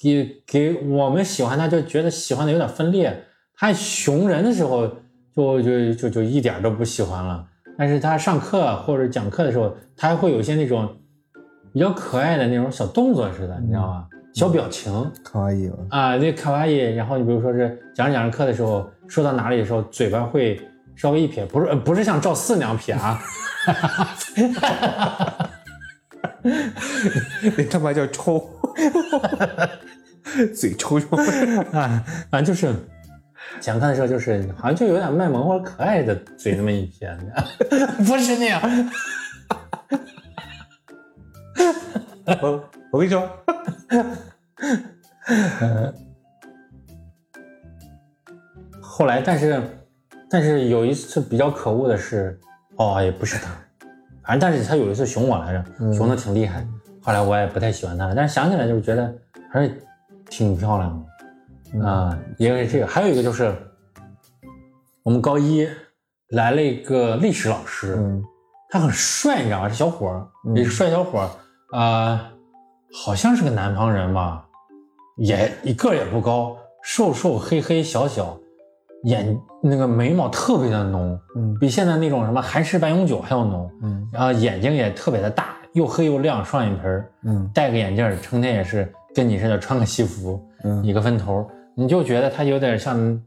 [0.00, 3.24] 给给我们喜欢他，就觉得喜欢的有点分裂。
[3.56, 4.86] 他熊人的时候
[5.36, 7.44] 就就就就一点都不喜欢了，
[7.76, 10.88] 但是他上课或者讲课的时候，他还会有一些那种
[11.72, 14.06] 比较可爱的那种小动作似的，你知道吗？
[14.34, 14.92] 小表情。
[15.24, 20.60] 卡哇伊，啊，那卡哇伊，然后你比如说是讲着讲着课的时候，说到哪里的时候，嘴巴会
[20.94, 23.20] 稍微一撇，不是呃不是像赵四那样撇啊，
[27.42, 28.48] 那他妈叫抽，
[30.54, 31.16] 嘴抽抽。
[31.72, 32.72] 啊，反正就是
[33.60, 37.16] 讲课的时候，就是好像就有点卖萌或者可爱的嘴那么一撇，
[38.06, 38.60] 不是那样。
[42.42, 43.28] 我我跟你说，
[48.80, 49.62] 后来，但是
[50.28, 52.38] 但是有一次比较可恶的是，
[52.76, 53.50] 哦，也不是他，
[54.24, 56.66] 反正但是他有一次熊我来着，熊的挺厉害。
[57.00, 59.14] 后来我也不太喜欢他了，但是想起来就是觉得
[59.50, 59.80] 还是
[60.28, 61.15] 挺漂亮的
[61.82, 62.18] 啊。
[62.38, 63.54] 因为这个，还有一个就是
[65.02, 65.68] 我们高一
[66.30, 68.22] 来了一个历史老师，嗯。
[68.68, 69.68] 他很帅，你知道吗？
[69.68, 72.32] 是小伙儿，也是帅小伙儿，啊、
[72.92, 74.44] 好像是个南方人吧，
[75.18, 78.36] 也一个儿也不高，瘦瘦黑黑小小，
[79.04, 81.56] 眼那个眉毛特别的浓，嗯。
[81.60, 84.08] 比现在那种什么韩式半永久还要浓，嗯。
[84.12, 87.48] 然后眼睛也特别的大，又黑又亮，双眼皮儿，嗯。
[87.54, 90.84] 戴个眼镜儿，成天也是跟你似的穿个西服，嗯。
[90.84, 93.20] 一个分头，你就觉得他有点像，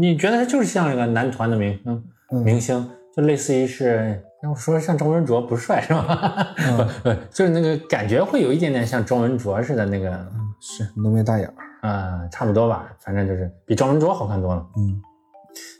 [0.00, 6.54] 你觉得他就是像一个男团的明星，嗯明星，就类似于是，要说像赵文卓不帅是吧？
[6.58, 10.10] 嗯不不，就是那个感觉会有一点点像赵文卓似的那个，
[10.60, 11.54] 是浓眉大眼儿。
[11.82, 14.66] 嗯，差不多吧，反正就是比赵文卓好看多了。
[14.76, 15.00] 嗯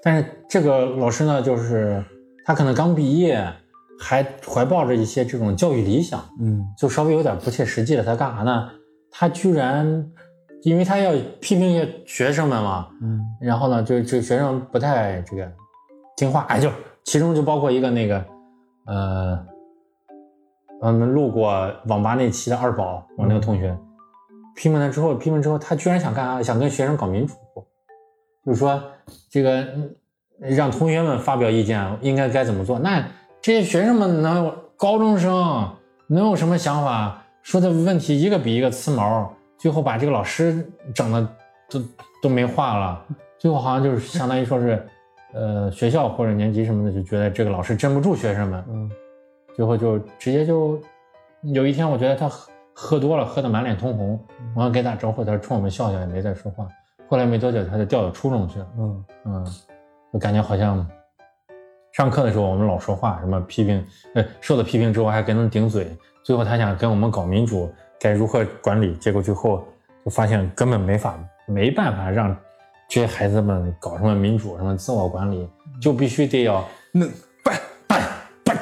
[0.02, 2.02] 但是这个老师呢，就是
[2.44, 3.42] 他可能刚毕业，
[3.98, 8.04] 还怀抱着一些这种教育理想，嗯就稍微有点不切实际了。
[8.04, 8.68] 他干啥呢？
[9.10, 10.06] 他居然，
[10.66, 15.48] 因为他要批评一些学生们嘛，嗯然后呢，就就学生不太这个
[16.16, 16.68] 听话，哎，就
[17.04, 18.24] 其中就包括一个那个，
[18.86, 19.38] 呃，
[20.80, 23.78] 我们录过网吧那期的二宝，我那个同学，
[24.56, 26.42] 批评他之后，批评之后，他居然想干啥？
[26.42, 27.34] 想跟学生搞民主，
[28.44, 28.82] 就是说
[29.30, 29.94] 这个嗯
[30.40, 32.76] 让同学们发表意见，应该该怎么做？
[32.76, 33.06] 那
[33.40, 35.32] 这些学生们能有高中生
[36.08, 37.22] 能有什么想法？
[37.44, 39.32] 说的问题一个比一个刺毛，
[39.66, 40.64] 最后把这个老师
[40.94, 41.28] 整的
[41.68, 41.82] 都
[42.22, 43.04] 都没话了。
[43.36, 44.86] 最后好像就是相当于说是，
[45.34, 48.88] 呃，学校或者年级什么的就觉得这个老师镇不住学生们，嗯
[49.56, 50.80] 最后就直接就
[51.42, 56.68] 有一天，我觉得他喝喝多了，喝得满脸通红，我要给他打招呼，他冲我们笑笑，也没再说话。
[57.08, 58.66] 后来没多久，他就调到初中去了。
[58.78, 59.46] 嗯嗯，
[60.12, 60.88] 就感觉好像
[61.90, 65.90] 上课的时候我们老说话，什么批评，呃，受了批评之后还跟人顶嘴，
[66.22, 67.68] 最后他想跟我们搞民主，
[67.98, 69.66] 该如何管理，结果最后
[70.04, 72.36] 就发现根本没法，没办法让
[72.88, 75.48] 这些孩子们搞什么民主，什么自我管理，
[75.80, 77.06] 就必须得要那
[77.42, 78.02] 办办
[78.44, 78.58] 办。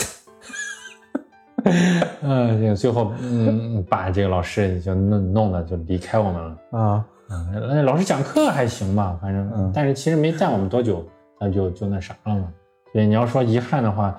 [2.23, 6.59] 嗯， 这个最后嗯把这个老师就弄弄的就离开我们了。
[6.79, 11.05] 啊嗯，那老师讲课还行吧，反正，嗯但是其实没带我们多久，
[11.41, 12.53] 那就就那啥了嘛。
[12.93, 14.15] 所以你要说遗憾的话，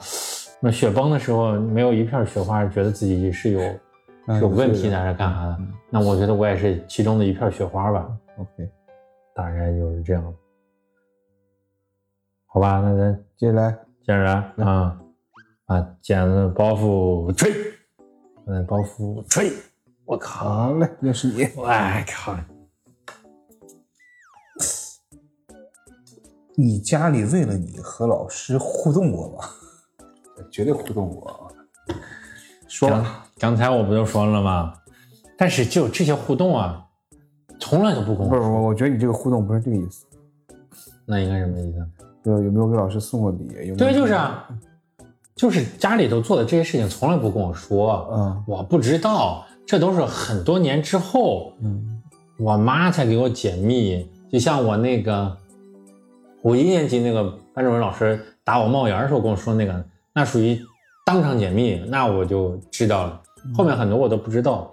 [0.59, 3.61] 那雪崩的时候没有一片雪花，觉得自己是有
[4.39, 5.59] 有问题的还是干啥的？
[5.89, 8.69] 那我觉得我也是其中的一片雪花吧，，OK，
[9.35, 10.35] 大概就是这样。
[12.45, 13.71] 好吧，那咱接下来。
[14.05, 15.01] 接着来啊，
[15.65, 17.51] 把剪子包袱吹，
[18.45, 19.51] 嗯，包袱吹，
[20.05, 22.37] 我靠，好嘞，又是你，我哎靠，
[26.55, 29.43] 你家里为了你和老师互动过吗？
[30.51, 31.51] 绝对互动过。
[32.67, 34.73] 说吧，刚才我不就说了吗？
[35.37, 36.83] 但是就这些互动啊，
[37.59, 38.55] 从来都不跟不是我说。
[38.55, 40.03] 我，我觉得你这个互动不是这个意思。
[41.05, 41.87] 那应该什么意思？
[42.23, 43.45] 对，有没有给老师送过礼？
[43.49, 44.47] 有没有对，就是啊，
[45.35, 52.01] 就是家里头做的这些事情，从来不跟我说，嗯我不知道，这都是很多年之后，嗯
[52.39, 54.09] 我妈才给我解密。
[54.31, 55.37] 就像我那个
[56.41, 57.23] 我一年级那个
[57.53, 59.85] 班主任老师打我帽檐的时候跟我说那个，
[60.15, 60.59] 那属于
[61.05, 63.21] 当场解密，那我就知道了。
[63.53, 64.71] 后面很多我都不知道。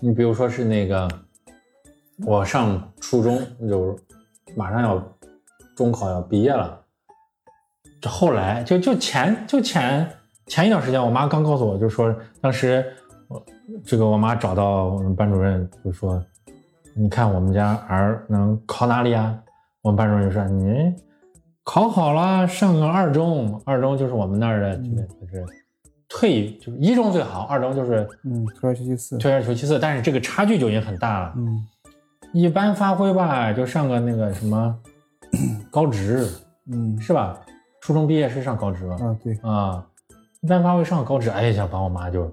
[0.00, 1.08] 你比如说是那个，
[2.24, 3.98] 我上初中就
[4.56, 5.02] 马上要
[5.76, 6.80] 中考要毕业了，
[8.00, 10.08] 这后来就就前就前
[10.46, 12.84] 前一段时间，我妈刚告诉我，就说当时
[13.28, 13.44] 我
[13.84, 16.22] 这个我妈找到我们班主任就说，
[16.94, 19.36] 你看我们家儿能考哪里啊？
[19.82, 20.94] 我们班主任就说你
[21.64, 25.44] 考好了，上个二中，二中就是我们那儿的就是
[26.08, 29.18] 退就是一中最好，二中就是嗯，退而求其次。
[29.18, 31.34] 退而求其次，但是这个差距就已经很大了。
[31.36, 31.66] 嗯
[32.34, 34.78] 一般发挥吧，就上个那个什么
[35.72, 36.28] 高职
[36.70, 37.40] 嗯是吧？
[37.80, 38.96] 初中毕业是上高职吧？
[39.00, 39.82] 啊，对，啊，
[40.42, 42.30] 一般发挥上高职，哎呀，把我妈就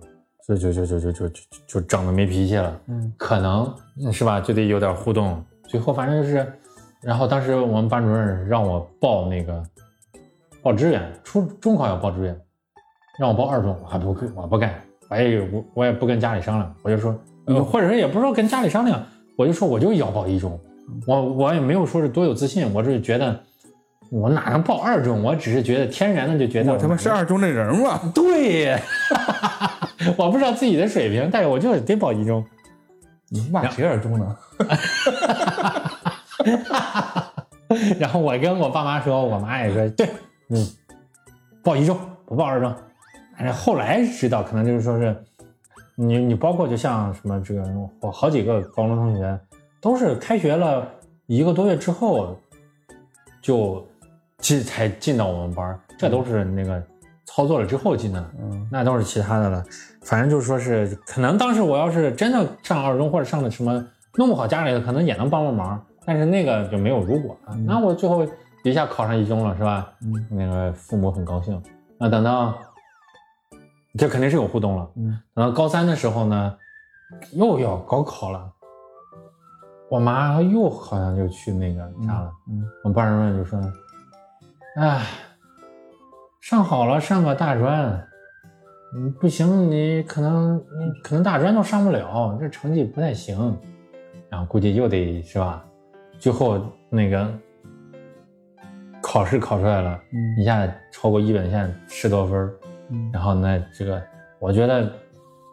[0.48, 2.78] 就就就就就就就就整的没脾气了。
[2.88, 3.74] 嗯可能
[4.04, 5.42] 嗯是吧，就得有点互动。
[5.70, 6.46] 最后反正就是，
[7.02, 9.64] 然后当时我们班主任让我报那个
[10.62, 12.38] 报志愿，初中考要报志愿，
[13.18, 14.74] 让我报二中，我还不我不干，
[15.10, 19.02] 我也我我也不跟家里商量，我就说，呃，或者是也不是说跟家里商量，
[19.38, 20.60] 我就说我就要报一中，
[21.08, 23.40] 我我也没有说是多有自信，我只是觉得
[24.12, 28.00] 我哪能报二中，我只是觉得天然的就觉得我他妈是二中的人嘛。
[28.14, 28.78] 对，
[30.18, 32.44] 我不知道自己的水平，但是我就是得报一中。
[33.30, 34.38] 你骂谁二中呢？
[38.00, 40.08] 然后我跟我爸妈说，我妈也说对，
[40.50, 40.68] 嗯，
[41.64, 42.74] 报一中不报二中。
[43.38, 45.16] 但是后来知道，可能就是说是
[45.96, 47.64] 你你包括就像什么这个，
[48.02, 49.40] 我好几个高中同学
[49.82, 50.88] 都是开学了
[51.26, 52.36] 一个多月之后
[53.42, 53.86] 就
[54.40, 56.82] 进才进到我们班，这都是那个
[57.26, 58.32] 操作了之后进的。
[58.42, 59.64] 嗯那都是其他的了。
[60.02, 65.84] 反正就是说是，可能当时我要是真的上二中或者上的什么弄不好家里的，可能也能帮帮忙。
[66.06, 67.56] 但是那个就没有如果了。
[67.66, 68.26] 那我最后
[68.64, 69.92] 一下考上一中了，是吧？
[70.04, 71.60] 嗯那个父母很高兴。
[71.98, 72.56] 那等到
[73.98, 74.90] 这肯定是有互动了。
[74.96, 76.58] 嗯等到高三的时候呢，
[77.34, 78.52] 又要高考了，
[79.90, 82.32] 我妈又好像就去那个啥了。
[82.50, 83.60] 嗯我班主任就说
[84.78, 85.06] ：“哎，
[86.42, 88.08] 上好了上个大专，
[88.96, 93.58] 嗯不行，你可能你可能大专都上不了，这成绩不太行。”
[94.30, 95.64] 然后估计又得是吧？
[96.20, 97.32] 最后那个
[99.02, 102.54] 考试考出来了，嗯一下超过一本线十多分儿，
[102.90, 104.02] 嗯然后呢，这个
[104.40, 104.84] 我觉得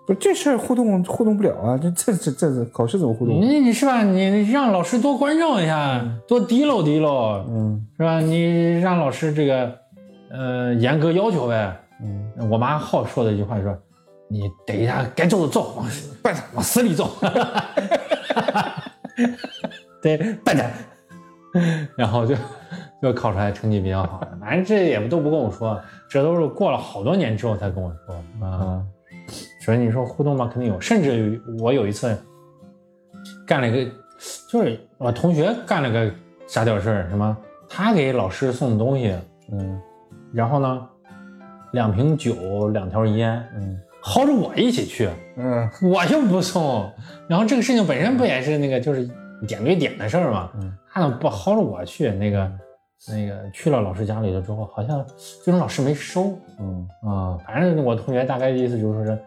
[0.06, 3.40] 不是这事儿互动互动不了啊，这这这这考试怎么互动？
[3.40, 4.02] 你你是吧？
[4.02, 7.10] 你让老师多关照一下，多提溜提溜，
[7.48, 8.20] 嗯是吧？
[8.20, 9.72] 你让老师这个
[10.30, 11.78] 呃严格要求呗。
[12.02, 13.78] 嗯，我妈好说的一句话说
[14.28, 15.86] ：“你逮一下该揍的揍，往
[16.54, 17.08] 往死里揍。”
[20.02, 20.64] 对，办他。
[21.96, 22.34] 然后就
[23.02, 25.78] 就考出来成绩比较好， 反正这也都不跟我说，
[26.08, 28.82] 这都是过了好多年之后才跟我说啊。
[29.64, 32.16] 所以你说互动吧，肯定有，甚至我有一次
[33.46, 33.90] 干了一个，
[34.48, 36.10] 就是我同学干了个
[36.46, 37.36] 傻屌事儿，什么
[37.68, 39.16] 他给老师送东西，
[39.52, 39.80] 嗯
[40.32, 40.88] 然后呢，
[41.72, 46.90] 两瓶酒，两条烟，嗯薅着我一起去，嗯 我就不送。
[47.28, 49.08] 然后这个事情本身不也是那个就是
[49.46, 50.50] 点对点的事儿吗？
[50.60, 52.10] 嗯他怎么不薅着我去？
[52.10, 52.50] 那个
[53.08, 55.04] 那个去了老师家里了之后，好像
[55.44, 59.18] 最终老师没收嗯啊、反正我同学大概的意思就是说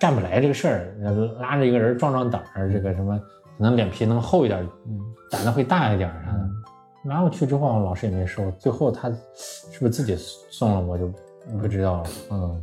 [0.00, 0.94] 干不来这个事儿，
[1.38, 5.00] 拉着一个人壮壮胆儿，这个什么可能脸皮能厚一点，嗯
[5.30, 6.48] 胆子会大一点儿啥的。
[7.02, 10.16] 拿过去之后，老师也没收，最后他是不是自己
[10.50, 11.08] 送了，我就
[11.60, 12.08] 不知道了。
[12.32, 12.62] 嗯，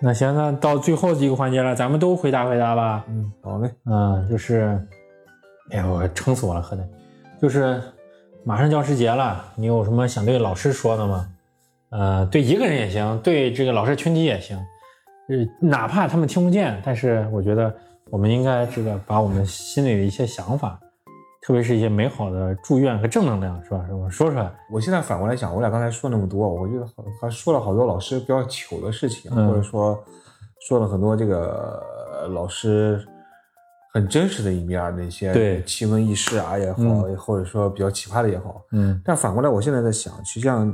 [0.00, 3.04] 那行，那到最后几个环节了，咱们都回答回答吧。
[3.08, 4.84] 嗯，好嘞，嗯，就是，
[5.70, 6.88] 哎呀，我撑死我了，喝的，
[7.40, 7.80] 就是
[8.46, 11.28] 马上教师节了，你有什么想对老师说的吗？
[11.90, 14.56] 呃，对一个人也行，对这个老师群体也行，
[15.28, 17.74] 呃，哪怕他们听不见，但是我觉得
[18.08, 20.78] 我们应该这个把我们心里的一些想法，
[21.42, 23.84] 特别是一些美好的祝愿和正能量，是吧？
[23.88, 24.08] 是吧？
[24.08, 24.48] 说出来。
[24.70, 30.00] 我现在反过来想，我俩刚才说那么多，我觉得好还说了好多老师比较糗的事情，嗯或者说
[30.68, 31.82] 说了很多这个
[32.12, 33.04] 呃老师
[33.96, 38.62] 很真实的一面儿，那些对奇闻异事啊也好，嗯或者说比较奇葩的也好。
[38.72, 40.70] 嗯但反过来，我现在在想，实际上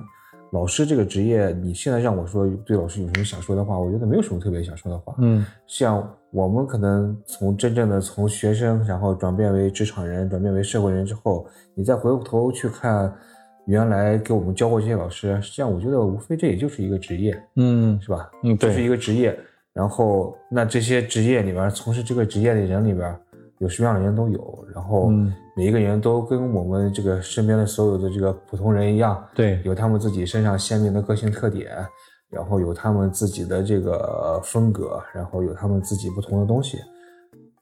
[0.51, 5.15] 老师这个职业，你现在让我说对老师有什么想说的话，我觉得没有什么特别想说的话。
[5.19, 11.47] 嗯像我们可能从真正的从学生，然后转变为职场人，转变为社会人之后，
[11.77, 13.15] 你再回过头去看
[13.67, 18.29] 原来给我们教过这些老师，实际上我觉得无非这也就是一个职业，嗯是吧？
[18.43, 19.39] 嗯，就是一，个职业。
[19.75, 23.19] 然后那这些职业里边，从事这个职业的人里边，
[23.59, 24.67] 有什么样的人都有。
[24.75, 31.71] 然后嗯每一个人都跟我们这个身边的所有的这个普通人一样，对，有他们自己身上鲜明的个性特点，
[32.31, 36.79] 然后有他们自己的这个风格，然后有他们自己不同的东西。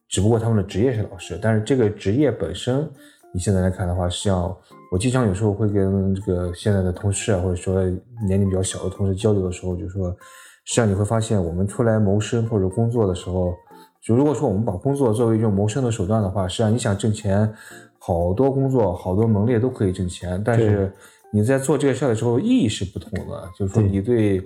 [0.09, 2.89] 只不过他们的职业是老师，但是这个职业本身，
[3.33, 4.57] 你现在来看的话，实际上
[4.91, 7.83] 我经常有时候会跟这个现在的同事啊，或者说
[8.27, 10.13] 年龄比较小的同事交流的时候，就说，
[10.65, 13.55] 实际上你会发现，我们出来谋生或者工作的时候，
[14.03, 17.53] 就如果说我们把工作作为一种谋生的手段的话，实际上你想挣钱，
[17.99, 20.93] 好多工作、好多门类都可以挣钱，但是
[21.33, 24.43] 你在做这个事儿的时候意义是不同的，就是说你对。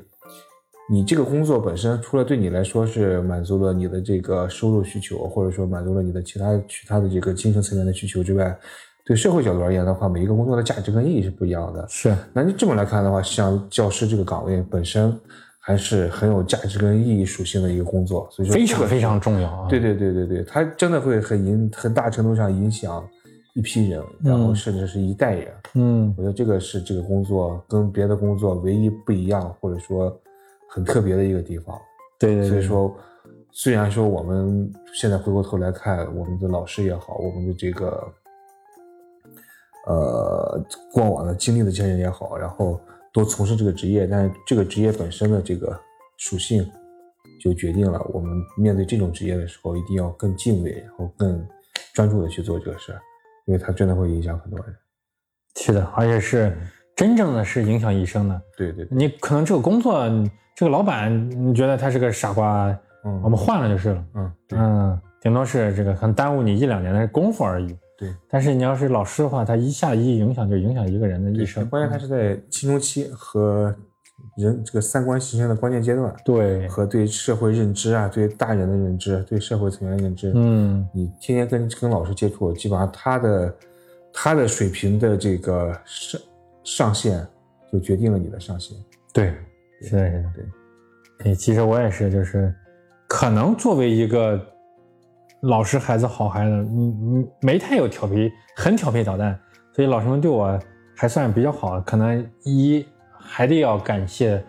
[0.87, 8.55] 你这个工作本身，除了对你来说是满足了你的这个收入需求，或者说满足了你的其他其他的这个精神层面的需求之外，
[9.03, 11.87] 对社会角度而言的话，每一个工作的价值跟意义是不一样的。
[11.89, 15.19] 是，那你这么来看的话，实际上教师这个岗位本身
[15.67, 19.67] 还是很有价值跟意义属性的一个工作，所以说非常非常重要啊。
[19.67, 23.03] 对对对对对，它真的会很影很大程度上影响
[23.55, 25.49] 一批人，然后嗯甚至是一代人。
[25.73, 30.15] 嗯我觉得这个是这个工作跟别的工作唯一不一样，或者说
[30.69, 31.75] 很特别的一个地方。
[32.19, 32.95] 对对对，所以说，
[33.51, 38.07] 虽然说我们现在回过头来看，我们的老师也好，我们的这个
[39.87, 40.63] 呃
[40.93, 42.79] 过往的经历的这些人也好，然后
[43.15, 45.81] 都从事这个职业，但是这个职业本身的这个
[46.19, 46.69] 属性，
[47.41, 51.47] 就决定了我们面对这种职业的时候，一定要更敬畏，然后更
[51.95, 53.01] 专注的去做这个事儿，
[53.47, 54.75] 因为它真的会影响很多人。
[55.57, 56.59] 是的，而且是
[56.97, 58.43] 真正的是影响一生的。
[58.57, 60.05] 对对，你可能这个工作，
[60.57, 62.67] 这个老板你觉得他是个傻瓜，
[63.05, 64.05] 嗯，我们换了就是了。
[64.15, 67.79] 嗯嗯，顶多是这个很耽误你一两年的功夫而已。
[67.99, 68.15] 对。
[68.29, 71.69] 但是你要是老师的话，他一下一影响就影响一个人的一，生。
[71.69, 73.75] 关键他是在青春期和
[74.37, 76.15] 人这个三观形成的关键阶段。
[76.25, 83.57] 对，和对社会认知啊，对大人的认知，对社会层面的认知，嗯，你天天跟跟老师接触，基本上他的
[84.13, 86.21] 他的水平的这个上
[86.65, 87.27] 上限，
[87.73, 88.77] 就决定了你的上限。
[89.13, 89.35] 对，
[89.83, 90.45] 是的，是的，对。
[91.17, 92.53] 对，其实我也是，就是
[93.07, 94.37] 可能作为一个
[95.45, 99.39] 老实孩子、好孩子，你你没太有调皮，很调皮捣蛋，
[99.73, 100.59] 所以老师们对我
[100.97, 101.81] 还算比较好。
[101.81, 102.85] 可能一
[103.19, 104.43] 还得要感谢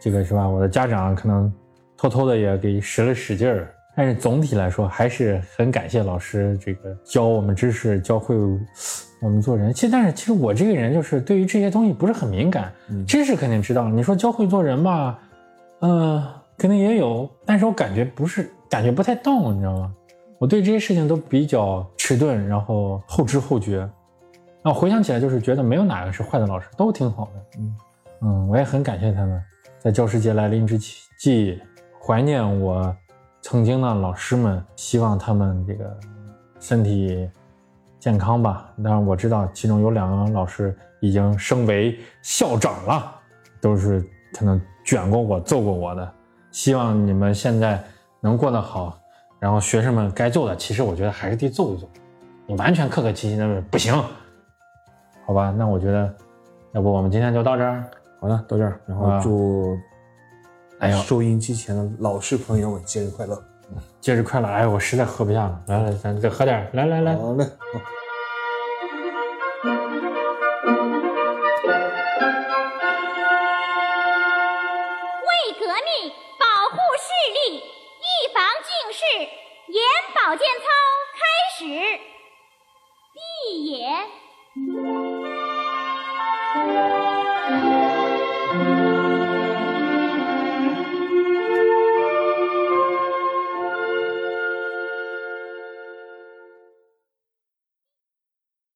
[0.00, 0.48] 这个是吧？
[0.48, 1.52] 我的家长可能
[1.96, 3.72] 偷偷的也给使了使劲儿。
[3.96, 8.34] 但是总体来说还是很感谢老师这个教我们知识，教会
[9.20, 9.72] 我们做人。
[9.72, 12.72] 其实，但是其实我这个人就是对于这些东西不是很敏感，
[13.06, 13.88] 知识肯定知道。
[13.88, 15.18] 你说教会做人吧，
[15.80, 16.24] 嗯，
[16.56, 19.94] 肯定也有，但是我感觉不是，感觉不太到，你知道吗？
[20.40, 23.86] 我对这些事情都比较迟钝，然后后知后觉。
[24.64, 27.58] 那回想起来，就是觉得没有哪个是坏的老师，都挺好的。
[27.58, 27.76] 嗯
[28.22, 29.38] 嗯，我也很感谢他们，
[29.78, 30.78] 在教师节来临之
[31.18, 31.60] 际，
[32.02, 32.96] 怀念我
[33.42, 35.94] 曾经的老师们，希望他们这个
[36.58, 37.28] 身体
[37.98, 38.72] 健康吧。
[38.82, 43.14] 当然，我知道其中有两个老师已经升为校长了，
[43.60, 46.14] 都是可能卷过我、揍过我的。
[46.50, 47.78] 希望你们现在
[48.22, 48.98] 能过得好。
[49.40, 51.88] 然后学生们该揍的，其实我觉得还是得揍一揍。
[52.46, 53.94] 你完全客客气气的不行，
[55.24, 55.54] 好吧？
[55.56, 56.14] 那我觉得，
[56.72, 57.84] 要不我们今天就到这儿。
[58.20, 58.78] 好的，到这儿。
[58.86, 59.78] 然后祝，
[60.78, 63.42] 哎呦，收音机前的老师朋友们节日快乐！
[64.00, 64.48] 节日快乐！
[64.48, 66.68] 哎，我实在喝不下了，来来，咱再喝点。
[66.74, 67.44] 来来来，好嘞。
[67.44, 67.50] 为